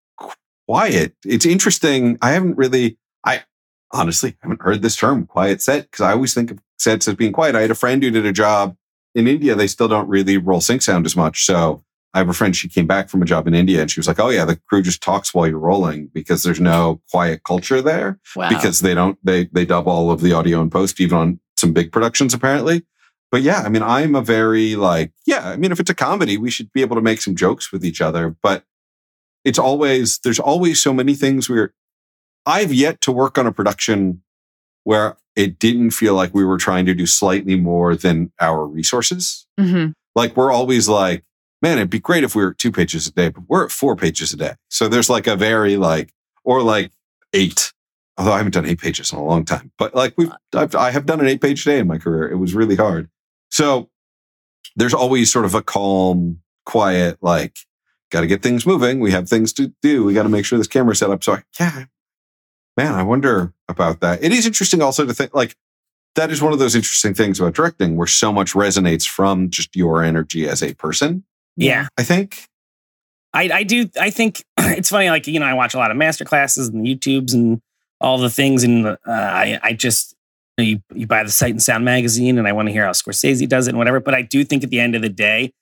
[0.67, 1.15] quiet.
[1.25, 2.17] It's interesting.
[2.21, 2.97] I haven't really.
[3.25, 3.43] I
[3.91, 7.31] honestly haven't heard this term quiet set because I always think of sets as being
[7.31, 7.55] quiet.
[7.55, 8.75] I had a friend who did a job
[9.13, 9.55] in India.
[9.55, 11.45] They still don't really roll sync sound as much.
[11.45, 11.83] So
[12.13, 12.55] I have a friend.
[12.55, 14.57] She came back from a job in India and she was like, "Oh yeah, the
[14.67, 18.49] crew just talks while you're rolling because there's no quiet culture there wow.
[18.49, 21.73] because they don't they they dub all of the audio and post even on some
[21.73, 22.83] big productions apparently."
[23.31, 26.37] but yeah, I mean, I'm a very like, yeah, I mean, if it's a comedy,
[26.37, 28.35] we should be able to make some jokes with each other.
[28.43, 28.65] But
[29.45, 31.73] it's always, there's always so many things where
[32.45, 34.21] I've yet to work on a production
[34.83, 39.47] where it didn't feel like we were trying to do slightly more than our resources.
[39.57, 39.93] Mhm.
[40.13, 41.23] Like we're always like,
[41.61, 43.71] man, it'd be great if we were at two pages a day, but we're at
[43.71, 44.53] four pages a day.
[44.69, 46.91] So there's like a very like, or like
[47.33, 47.73] eight.
[48.17, 50.91] Although I haven't done eight pages in a long time, but like we've, I've, I
[50.91, 52.29] have done an eight page day in my career.
[52.29, 53.09] It was really hard.
[53.49, 53.89] So
[54.75, 57.57] there's always sort of a calm, quiet, like,
[58.11, 58.99] got to get things moving.
[58.99, 60.03] We have things to do.
[60.03, 61.23] We got to make sure this camera's set up.
[61.23, 61.85] So I, yeah,
[62.77, 64.23] man, I wonder about that.
[64.23, 65.55] It is interesting also to think like
[66.15, 69.75] that is one of those interesting things about directing where so much resonates from just
[69.75, 71.23] your energy as a person.
[71.57, 71.87] Yeah.
[71.97, 72.47] I think.
[73.33, 73.89] I, I do.
[73.99, 75.09] I think it's funny.
[75.09, 77.61] Like you know, I watch a lot of master classes and YouTubes and
[77.99, 80.15] all the things, and uh, I I just
[80.57, 82.83] you, know, you you buy the Sight and Sound magazine, and I want to hear
[82.83, 83.99] how Scorsese does it and whatever.
[83.99, 85.53] But I do think at the end of the day,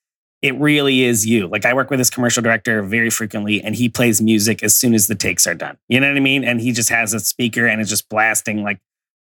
[0.42, 1.48] it really is you.
[1.48, 4.94] Like I work with this commercial director very frequently, and he plays music as soon
[4.94, 5.78] as the takes are done.
[5.90, 6.44] You know what I mean?
[6.44, 8.80] And he just has a speaker and is just blasting like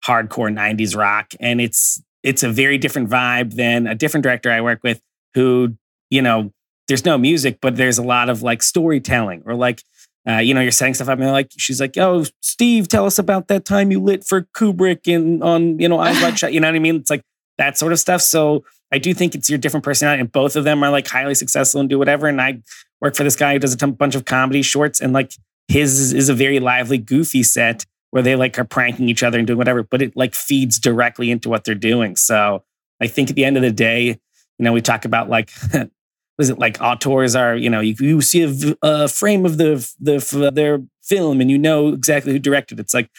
[0.06, 4.62] hardcore '90s rock, and it's it's a very different vibe than a different director I
[4.62, 5.02] work with
[5.34, 5.76] who
[6.12, 6.52] you know
[6.88, 9.82] there's no music, but there's a lot of like storytelling or like,
[10.28, 13.20] uh, you know, you're setting stuff up and like, she's like, oh, Steve, tell us
[13.20, 16.54] about that time you lit for Kubrick and on, you know, Eyes Wide Shut.
[16.54, 16.96] You know what I mean?
[16.96, 17.22] It's like
[17.58, 18.22] that sort of stuff.
[18.22, 21.36] So I do think it's your different personality, and both of them are like highly
[21.36, 22.28] successful and do whatever.
[22.28, 22.62] And I
[23.02, 25.34] work for this guy who does a ton, bunch of comedy shorts, and like
[25.68, 29.38] his is, is a very lively, goofy set where they like are pranking each other
[29.38, 32.16] and doing whatever, but it like feeds directly into what they're doing.
[32.16, 32.64] So
[33.02, 35.52] I think at the end of the day, you know, we talk about like
[36.38, 40.52] was it like auteurs are you know you, you see a frame of the the
[40.54, 42.82] their film and you know exactly who directed it.
[42.84, 43.10] it's like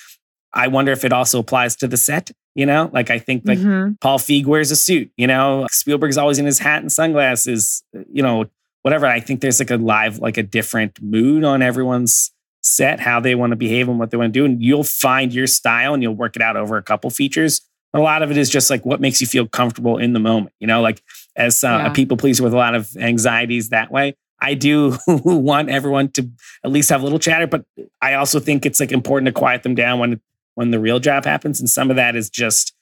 [0.52, 2.88] i wonder if it also applies to the set you know?
[2.92, 4.00] Like i think like Mhm.
[4.00, 5.66] paul feig wears a suit you know?
[5.70, 8.46] Spielberg's always in his hat and sunglasses you know
[8.82, 9.04] whatever.
[9.06, 12.30] I think there's like a live like a different mood on everyone's
[12.62, 15.32] set how they want to behave and what they want to do and you'll find
[15.34, 17.60] your style and you'll work it out over a couple features.
[17.94, 20.52] A lot of it is just like what makes you feel comfortable in the moment
[20.60, 20.80] you know?
[20.82, 21.02] Like
[21.36, 21.86] as uh, Yeah.
[21.90, 24.14] a people pleaser with a lot of anxieties that way.
[24.40, 26.28] I do want everyone to
[26.64, 27.64] at least have a little chatter, but
[28.02, 30.20] I also think it's like important to quiet them down when
[30.54, 31.60] when the real job happens.
[31.60, 32.74] And some of that is just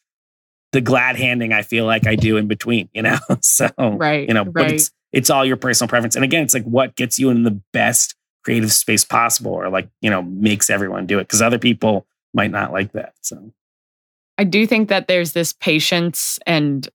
[0.72, 3.18] the glad handing I feel like I do in between, you know?
[3.40, 4.26] so Right.
[4.28, 6.16] you know, but it's it's all your personal preference.
[6.16, 9.88] And again, it's like what gets you in the best creative space possible or like,
[10.00, 11.28] you know, makes everyone do it.
[11.28, 13.14] Cause other people might not like that.
[13.20, 13.52] So
[14.38, 16.88] I do think that there's this patience and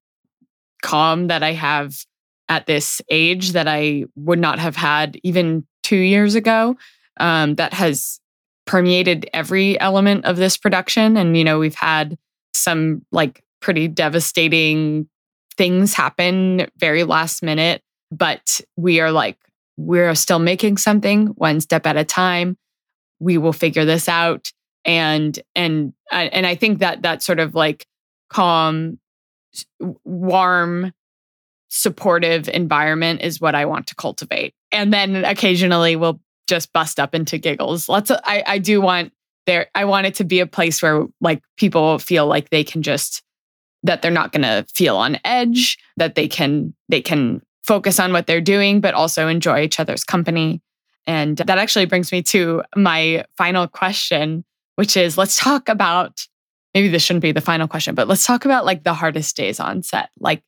[0.82, 1.96] calm that I have
[2.48, 6.78] at this age that I would not have had even two years ago.
[7.20, 8.22] Um, that has
[8.66, 11.18] permeated every element of this production.
[11.18, 12.18] And, you know, we've had
[12.54, 15.10] some like pretty devastating
[15.58, 19.38] things happen very last minute, but we are like,
[19.76, 22.58] we're still making something one step at a time.
[23.20, 24.52] We will figure this out
[24.86, 27.86] and and and I think that that sort of like
[28.30, 29.00] calm,
[30.04, 30.94] warm,
[31.70, 34.54] supportive environment is what I want to cultivate.
[34.72, 37.88] And then occasionally we'll just bust up into giggles.
[37.88, 39.14] Lots I I do want
[39.46, 42.82] there I want it to be a place where like people feel like they can
[42.82, 43.24] just
[43.84, 48.12] that they're not going to feel on edge, that they can they can focus on
[48.12, 50.62] what they're doing but also enjoy each other's company.
[51.06, 54.44] And that actually brings me to my final question,
[54.76, 56.28] which is let's talk about
[56.74, 59.60] maybe this shouldn't be the final question, but let's talk about like the hardest days
[59.60, 60.10] on set.
[60.20, 60.44] Like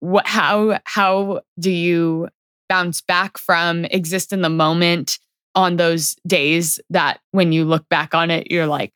[0.00, 2.28] what how how do you
[2.68, 5.18] bounce back from exist in the moment
[5.54, 8.92] on those days that when you look back on it you're like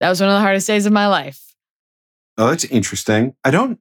[0.00, 1.54] that was one of the hardest days of my life.
[2.38, 3.34] Oh, that's interesting.
[3.44, 3.78] I don't,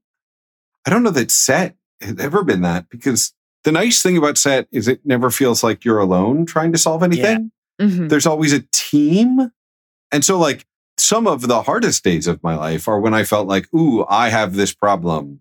[0.85, 3.33] I don't know that set has ever been that because
[3.63, 7.03] the nice thing about set is it never feels like you're alone trying to solve
[7.03, 7.51] anything.
[7.81, 8.09] Mhm.
[8.09, 9.51] There's always a team.
[10.11, 10.65] And so like
[10.99, 14.29] some of the hardest days of my life are when I felt like, ooh, I
[14.29, 15.39] have this problem,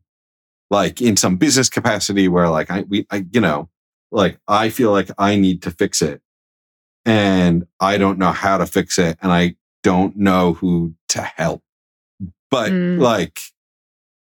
[0.70, 3.68] like in some business capacity where like I, we, I, you know,
[4.10, 6.22] like I feel like I need to fix it
[7.04, 9.18] and I don't know how to fix it.
[9.22, 11.62] And I don't know who to help.
[12.50, 12.98] But Mm.
[12.98, 13.40] like,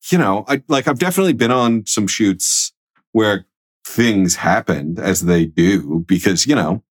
[0.09, 2.73] you know, I like I've definitely been on some shoots
[3.11, 3.45] where
[3.85, 6.83] things happened as they do because, you know,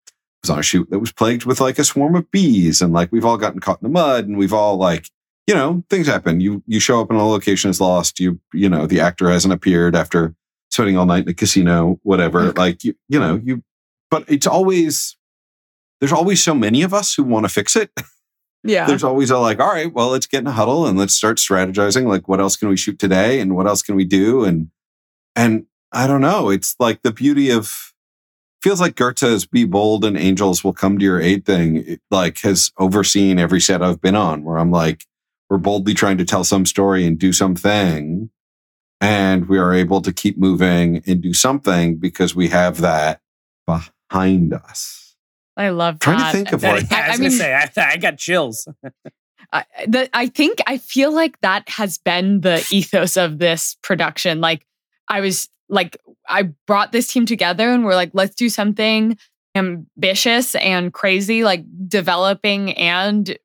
[0.43, 3.11] was on a shoot that was plagued with like a swarm of bees and like
[3.11, 5.09] we've all gotten caught in the mud and we've all like,
[5.45, 6.39] you know, things happen.
[6.39, 8.19] You you show up and a location is lost.
[8.19, 10.35] You you know, the actor hasn't appeared after
[10.69, 12.41] spending all night in a casino, whatever.
[12.47, 12.59] Okay.
[12.59, 13.63] Like you, you know, you
[14.09, 15.17] but it's always
[15.99, 17.91] there's always so many of us who want to fix it.
[18.63, 18.85] Yeah.
[18.85, 21.37] there's always a like, all right, well, let's get in a huddle and let's start
[21.37, 22.05] strategizing.
[22.05, 24.43] Like, what else can we shoot today, and what else can we do?
[24.43, 24.71] And
[25.37, 26.49] and I don't know.
[26.49, 27.93] It's like the beauty of
[28.67, 31.77] feels like Goethe's "Be bold and angels will come to your aid" thing.
[31.77, 35.05] It, like has overseen every set I've been on, where I'm like,
[35.49, 38.29] we're boldly trying to tell some story and do something.
[38.99, 43.21] And we are able to keep moving and do something because we have that
[43.65, 45.15] behind us.
[45.55, 47.69] I love Trying to think of what I, like- was I gonna mean- say I,
[47.77, 48.67] I got chills.
[49.53, 54.41] I, the, I think I feel like that has been the ethos of this production.
[54.41, 54.65] Like
[55.07, 55.95] I was like
[56.27, 59.17] I brought this team together and we're like let's do something
[59.55, 63.37] ambitious and crazy like developing and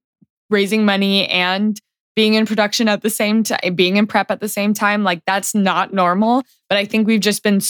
[0.51, 1.81] raising money and
[2.15, 5.03] being in production at the same time being in prep at the same time.
[5.05, 7.61] Like that's not normal but I think we've just been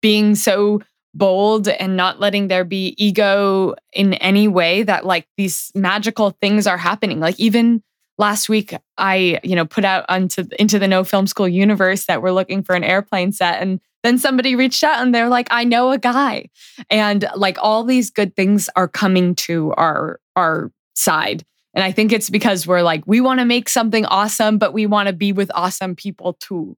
[0.00, 0.80] being so
[1.14, 6.66] bold and not letting there be ego in any way that like these magical things
[6.66, 7.20] are happening.
[7.20, 7.82] Like even
[8.18, 12.20] last week i you know put out onto into the no film school universe that
[12.22, 15.64] we're looking for an airplane set and then somebody reached out and they're like i
[15.64, 16.48] know a guy
[16.90, 21.44] and like all these good things are coming to our our side
[21.74, 24.86] and i think it's because we're like we want to make something awesome but we
[24.86, 26.76] want to be with awesome people too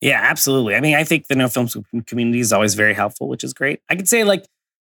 [0.00, 0.76] Yeah, absolutely.
[0.76, 1.68] I mean, I think the no film
[2.06, 3.80] community is always very helpful, which is great.
[3.90, 4.44] I could say like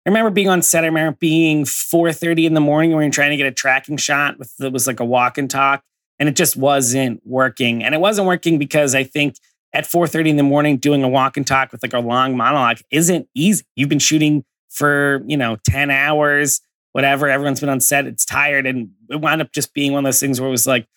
[0.08, 0.86] I remember being on set.
[0.86, 3.98] I remember being 4:30 in the morning when we were trying to get a tracking
[3.98, 5.84] shot with it was like a walk and talk,
[6.18, 7.84] and it just wasn't working.
[7.84, 9.36] And it wasn't working because I think
[9.74, 12.78] at 4:30 in the morning doing a walk and talk with like a long monologue
[12.92, 13.64] isn't easy.
[13.76, 16.62] You've been shooting for, you know, 10 hours,
[16.94, 17.28] whatever.
[17.30, 18.66] Everyone's been on set, it's tired.
[18.66, 20.88] And it wound up just being one of those things where it was like,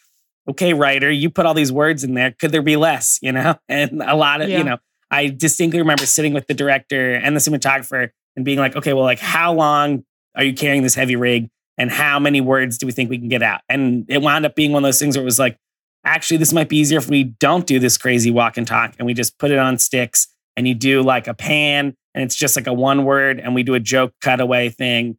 [0.49, 2.33] okay, writer, you put all these words in there.
[2.33, 3.19] Could there be less?
[3.23, 3.57] You know?
[3.69, 4.59] And a lot of, Yeah.
[4.59, 4.79] you know,
[5.11, 9.05] I distinctly remember sitting with the director and the cinematographer and being like, okay, well,
[9.05, 10.05] like how long
[10.37, 11.49] are you carrying this heavy rig?
[11.77, 13.63] And how many words do we think we can get out?
[13.69, 15.57] And it wound up being one of those things where it was like,
[16.05, 19.07] actually, this might be easier if we don't do this crazy walk and talk and
[19.07, 22.57] we just put it on sticks and you do like a pan and it's just
[22.57, 25.17] like a one word and we do a joke cutaway thing.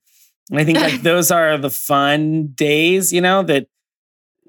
[0.50, 3.68] And I think like those are the fun days, you know, that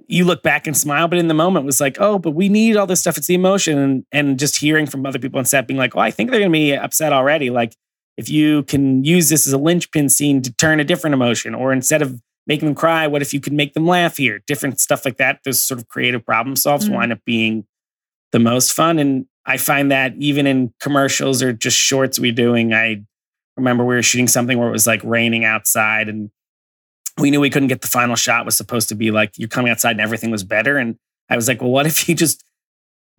[0.08, 2.76] you look back and smile, but in the moment was like, oh, but we need
[2.76, 3.16] all this stuff.
[3.16, 3.78] It's the emotion.
[3.78, 6.40] And, and just hearing from other people on set being like, oh, I think they're
[6.40, 7.50] going to be upset already.
[7.50, 7.74] Like,
[8.16, 11.72] if you can use this as a linchpin scene to turn a different emotion, or
[11.72, 14.40] instead of making them cry, what if you could make them laugh here?
[14.46, 15.40] Different stuff like that.
[15.44, 16.92] Those sort of creative problem solves Mm.
[16.94, 17.66] wind up being
[18.32, 18.98] the most fun.
[18.98, 23.02] And I find that even in commercials or just shorts we're doing, I
[23.56, 26.30] remember we were shooting something where it was like raining outside and
[27.18, 29.70] we knew we couldn't get the final shot was supposed to be like you're coming
[29.70, 30.78] outside and everything was better.
[30.78, 30.96] And
[31.28, 32.42] I was like, well, what if you just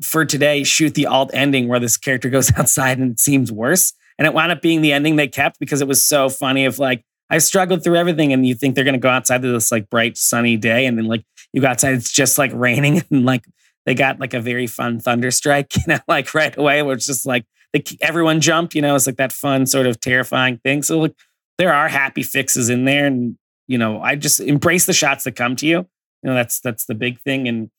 [0.01, 3.93] for today shoot the alt ending where this character goes outside and it seems worse?
[4.17, 6.79] And it wound up being the ending they kept because it was so funny of
[6.79, 9.89] like, I struggled through everything and you think they're gonna go outside to this like
[9.89, 13.45] bright sunny day and then like you go outside, it's just like raining and like
[13.85, 17.07] they got like a very fun thunder strike, you know, like right away, where it's
[17.07, 20.83] just like the, everyone jumped, you know, it's like that fun sort of terrifying thing.
[20.83, 21.15] So like
[21.57, 25.35] there are happy fixes in there and you know, I just embrace the shots that
[25.35, 25.77] come to you.
[26.21, 27.47] You know, that's that's the big thing.
[27.47, 27.69] And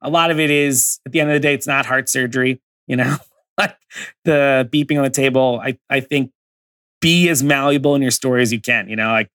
[0.00, 2.60] a lot of it is at the end of the day, it's not heart surgery,
[2.86, 3.16] you know.
[3.58, 3.76] like
[4.24, 6.30] the beeping on the table, I I think
[7.02, 8.88] be as malleable in your story as you can.
[8.88, 9.28] You know, like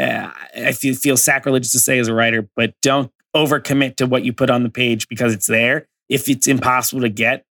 [0.00, 4.24] uh, I feel feel sacrilegious to say as a writer, but don't overcommit to what
[4.24, 5.86] you put on the page because it's there.
[6.08, 7.44] If it's impossible to get,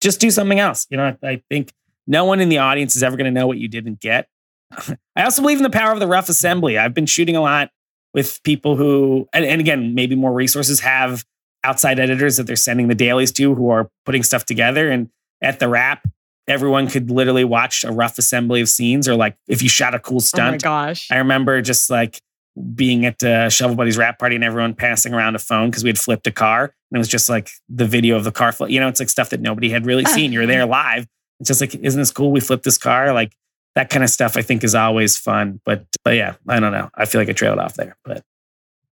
[0.00, 0.86] just do something else.
[0.90, 1.72] You know, I think
[2.08, 4.26] no one in the audience is ever going to know what you didn't get.
[5.16, 6.76] I also believe in the power of the rough assembly.
[6.76, 7.70] I've been shooting a lot
[8.12, 11.24] with people who, and, and again, maybe more resources have
[11.62, 14.90] outside editors that they're sending the dailies to who are putting stuff together.
[14.90, 15.10] And
[15.42, 16.02] at the wrap,
[16.50, 19.98] everyone could literally watch a rough assembly of scenes or like if you shot a
[19.98, 20.48] cool stunt.
[20.48, 20.62] oh my stunt.
[20.62, 22.20] gosh I remember just like
[22.74, 25.88] being at uh, Shovel Buddies wrap party and everyone passing around a phone because we
[25.88, 28.52] had flipped a car and it was just like the video of the car.
[28.52, 28.70] Flip.
[28.70, 30.32] You know, it's like stuff that nobody had really seen.
[30.32, 31.06] You're there live.
[31.38, 32.32] It's just like, isn't this cool?
[32.32, 33.12] We flipped this car.
[33.12, 33.32] Like
[33.76, 34.36] that kind of stuff.
[34.36, 35.60] I think is always fun.
[35.64, 36.90] But but yeah, I don't know.
[36.94, 37.96] I feel like I trailed off there.
[38.04, 38.24] But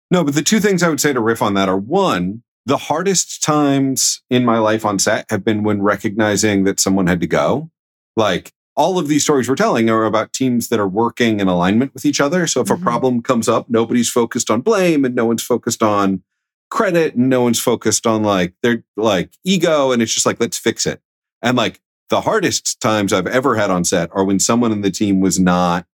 [0.09, 2.77] No, but the two things I would say to riff on that are one, the
[2.77, 7.27] hardest times in my life on set have been when recognizing that someone had to
[7.27, 7.69] go.
[8.15, 11.93] Like all of these stories we're telling are about teams that are working in alignment
[11.93, 12.47] with each other.
[12.47, 12.75] So if Mhm.
[12.75, 16.23] a problem comes up, nobody's focused on blame and no one's focused on
[16.69, 19.91] credit and no one's focused on like their like ego.
[19.91, 21.01] And it's just like, let's fix it.
[21.41, 24.91] And like the hardest times I've ever had on set are when someone in the
[24.91, 25.85] team was not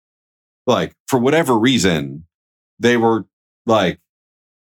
[0.68, 2.26] like, for whatever reason,
[2.80, 3.26] they were
[3.66, 4.00] like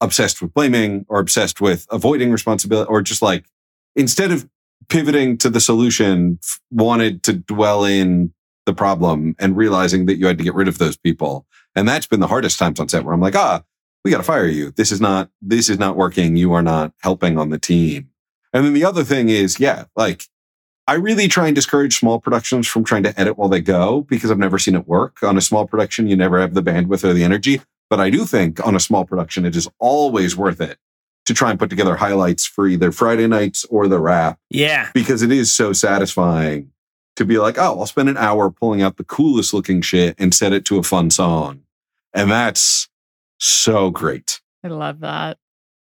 [0.02, 3.46] obsessed with blaming or obsessed with avoiding responsibility or just like
[3.96, 4.48] instead of
[4.88, 6.40] pivoting to the solution
[6.72, 8.34] wanted to dwell in
[8.66, 11.46] the problem and realizing that you had to get rid of those people.
[11.76, 13.64] And that's been the hardest times on set where i'm like ah
[14.06, 14.72] we got to fire you.
[14.72, 16.38] This is not this is not working.
[16.38, 18.10] You are not helping on the team.
[18.54, 20.24] And then the other thing is yeah like
[20.88, 24.32] i really try and discourage small productions from trying to edit while they go because
[24.32, 25.22] i've never seen it work.
[25.24, 28.26] On a small production you never have the bandwidth or the energy but I do
[28.26, 30.78] think on a small production, it is always worth it
[31.26, 34.90] to try and put together highlights for either Friday nights or the wrap Yeah.
[34.94, 36.72] because it is so satisfying
[37.18, 40.34] to be like, oh, I'll spend an hour pulling out the coolest looking shit and
[40.34, 41.62] set it to a fun song.
[42.14, 42.88] And that's
[43.40, 44.42] so great.
[44.64, 45.38] I love that.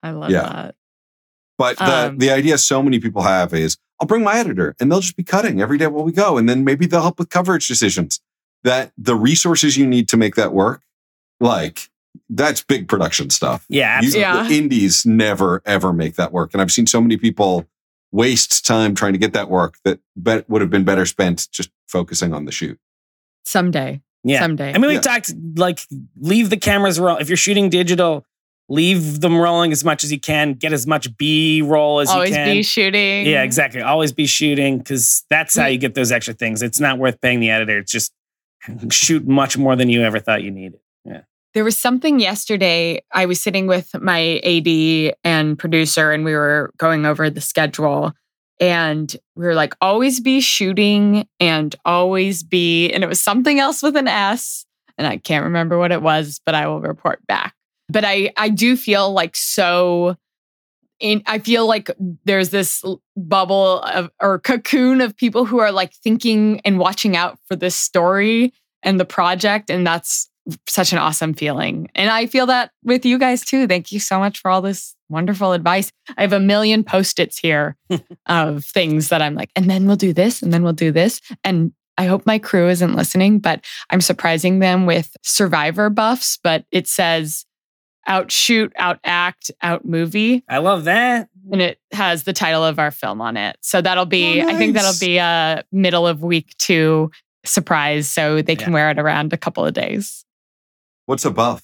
[0.02, 0.42] I love Yeah.
[0.42, 0.74] that.
[1.58, 4.90] But the, Um, the idea so many people have is I'll bring my editor and
[4.90, 6.38] they'll just be cutting every day while we go.
[6.38, 8.20] And then maybe they'll help with coverage decisions.
[8.64, 10.82] That the resources you need to make that work,
[11.38, 11.89] like
[12.28, 13.64] that's big production stuff.
[13.68, 14.00] Yeah.
[14.00, 14.48] You- Yeah.
[14.48, 16.50] The indies never ever make that work.
[16.52, 17.66] And I've seen so many people
[18.12, 21.70] waste time trying to get that work that bet would have been better spent just
[21.88, 22.78] focusing on the shoot.
[23.44, 24.00] Someday.
[24.24, 24.40] Yeah.
[24.40, 24.70] Someday.
[24.74, 25.00] I mean, we Yeah.
[25.00, 25.80] talked like
[26.20, 27.16] leave the cameras roll.
[27.16, 28.26] If you're shooting digital,
[28.68, 30.54] leave them rolling as much as you can.
[30.54, 32.48] Get as much B roll as Always you can.
[32.48, 33.26] Always be shooting.
[33.26, 33.80] yeah, exactly.
[33.82, 35.72] Always be shooting because that's how mm.
[35.72, 36.62] you get those extra things.
[36.62, 37.78] It's not worth paying the editor.
[37.78, 38.12] It's just
[38.90, 40.80] shoot much more than you ever thought you needed.
[41.54, 43.02] There was something yesterday.
[43.12, 48.12] I was sitting with my AD and producer, and we were going over the schedule.
[48.60, 53.82] And we were like, always be shooting and always be, and it was something else
[53.82, 54.66] with an S.
[54.98, 57.54] And I can't remember what it was, but I will report back.
[57.88, 60.16] But I, I do feel like so
[61.00, 61.90] in, I feel like
[62.24, 62.84] there's this
[63.16, 67.74] bubble of or cocoon of people who are like thinking and watching out for this
[67.74, 69.70] story and the project.
[69.70, 70.29] And that's
[70.68, 71.88] such an awesome feeling.
[71.94, 73.66] And I feel that with you guys too.
[73.66, 75.92] Thank you so much for all this wonderful advice.
[76.16, 77.76] I have a million post-its here
[78.26, 81.20] of things that I'm like, and then we'll do this, and then we'll do this.
[81.44, 86.64] And I hope my crew isn't listening, but I'm surprising them with survivor buffs, but
[86.72, 87.44] it says
[88.06, 90.42] outshoot, outact, out act, out movie.
[90.48, 91.28] I love that.
[91.52, 93.56] And it has the title of our film on it.
[93.60, 97.10] So that'll be, Oh, I think that'll be a middle of week two
[97.44, 98.08] surprise.
[98.10, 98.74] So they can Yeah.
[98.74, 100.24] wear it around a couple of days.
[101.10, 101.62] What's a buff?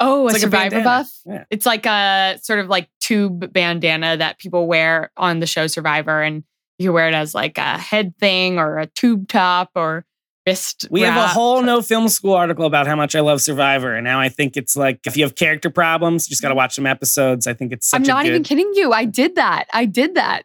[0.00, 0.84] Oh, It's a like a survivor bandana.
[0.84, 1.10] buff.
[1.24, 1.44] Yeah.
[1.50, 6.22] It's like a sort of like tube bandana that people wear on the show Survivor,
[6.22, 6.44] and
[6.78, 10.04] you wear it as like a head thing or a tube top or
[10.46, 10.88] wrist.
[10.90, 14.04] We have a whole no film school article about how much I love Survivor, and
[14.04, 16.74] now I think it's like if you have character problems, you just got to watch
[16.74, 17.46] some episodes.
[17.46, 18.28] I think it's such I'm a not good.
[18.30, 18.92] even kidding you.
[18.92, 19.68] I did that.
[19.72, 20.42] I did that.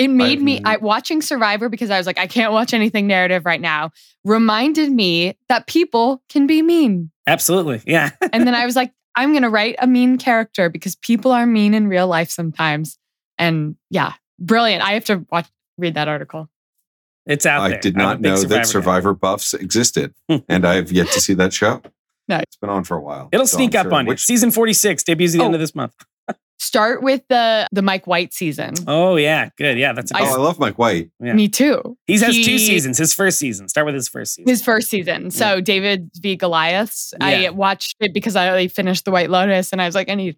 [0.00, 3.06] It made me I've- I, watching Survivor because I was like, I can't watch anything
[3.06, 3.90] narrative right now.
[4.24, 8.10] Reminded me that people can be mean, Absolutely, yeah.
[8.32, 11.74] and then I was like, I'm gonna write a mean character because people are mean
[11.74, 12.98] in real life sometimes.
[13.38, 14.82] And yeah, brilliant.
[14.82, 15.48] I have to watch
[15.78, 16.48] read that article.
[17.26, 17.80] It's out I there.
[17.80, 18.62] did I'm not big know that guy.
[18.62, 20.14] Survivor buffs existed,
[20.48, 21.82] and I've yet to see that show.
[22.28, 22.42] Nice.
[22.44, 23.28] It's been on for a while.
[23.32, 24.10] It'll so sneak I'm up sure on you.
[24.10, 25.56] which- Season 46 debuts at the end Oh.
[25.56, 25.94] of this month.
[26.62, 28.74] Start with the the Mike White season.
[28.86, 29.78] Oh yeah, good.
[29.78, 30.12] Yeah, that's.
[30.12, 31.10] I- Oh, I love Mike White.
[31.18, 31.32] yeah.
[31.32, 31.96] Me too.
[32.06, 32.98] He has He- two seasons.
[32.98, 33.66] His first season.
[33.68, 34.48] Start with his first season.
[34.50, 35.30] His first season.
[35.30, 37.14] So David v Goliaths.
[37.18, 40.14] I watched it because I already finished The White Lotus and I was like, I
[40.14, 40.36] need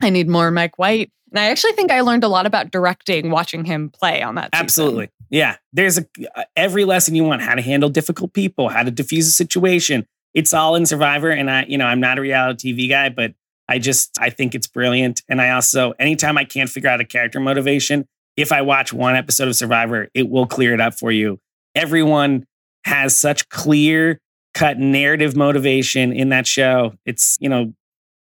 [0.00, 1.10] I need more Mike White.
[1.32, 4.50] And I actually think I learned a lot about directing watching him play on that.
[4.54, 4.64] season.
[4.64, 5.08] Absolutely.
[5.30, 5.56] Yeah.
[5.72, 6.06] There's a
[6.36, 10.06] uh, every lesson you want how to handle difficult people, how to diffuse a situation.
[10.34, 11.30] It's all in Survivor.
[11.30, 13.34] And I, you know, I'm not a reality TV guy, but
[13.68, 15.22] I just I think it's brilliant.
[15.28, 18.06] And I also, anytime I can't figure out a character motivation,
[18.36, 21.40] if I watch one episode of Survivor, it will clear it up for you.
[21.74, 22.46] Everyone
[22.84, 24.20] has such clear
[24.54, 26.94] cut narrative motivation in that show.
[27.04, 27.74] It's, you know,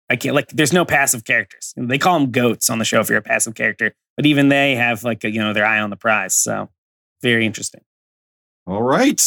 [0.09, 1.73] I can't like there's no passive characters.
[1.75, 4.75] They call them goats on the show if you're a passive character, but even they
[4.75, 6.35] have like a, you know their eye on the prize.
[6.35, 6.69] So
[7.21, 7.81] very interesting.
[8.67, 9.21] All right.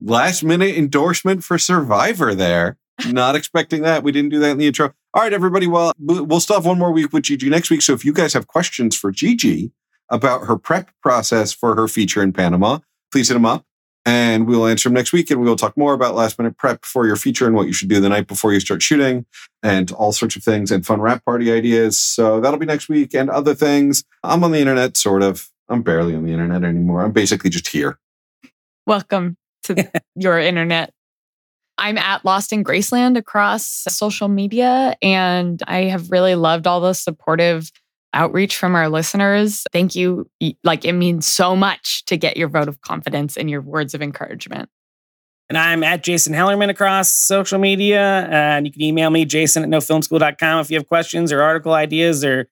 [0.00, 2.76] Last minute endorsement for Survivor there.
[3.06, 4.02] Not expecting that.
[4.02, 4.92] We didn't do that in the intro.
[5.14, 5.66] All right, everybody.
[5.66, 7.82] Well, we'll still have one more week with GG next week.
[7.82, 9.70] So if you guys have questions for GG
[10.08, 12.78] about her prep process for her feature in Panama,
[13.10, 13.66] please hit them up
[14.06, 15.30] and we'll answer them next week.
[15.30, 17.90] And we'll talk more about last minute prep for your feature and what you should
[17.90, 19.26] do the night before you start shooting
[19.62, 21.98] and all sorts of things and fun wrap party ideas.
[21.98, 24.04] So that'll be next week and other things.
[24.24, 25.50] I'm on the internet, sort of.
[25.68, 27.02] I'm barely on the internet anymore.
[27.02, 27.98] I'm basically just here.
[28.86, 30.94] Welcome to your internet.
[31.82, 36.92] I'm at Lost in Graceland across social media, and I have really loved all the
[36.92, 37.72] supportive
[38.14, 39.64] outreach from our listeners.
[39.72, 40.30] Thank you.
[40.62, 44.02] Like, it means so much to get your vote of confidence and your words of
[44.02, 44.68] encouragement.
[45.48, 48.28] And I'm at Jason Hellerman across social media.
[48.30, 51.72] Uh, and you can email me, jason at nofilmschool.com if you have questions or article
[51.72, 52.48] ideas or,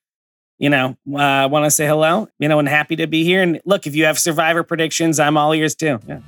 [0.59, 3.43] you know, uh, want to say hello, you know, and happy to be here.
[3.43, 6.01] And look, if you have survivor predictions, I'm all ears too.
[6.09, 6.19] Yeah.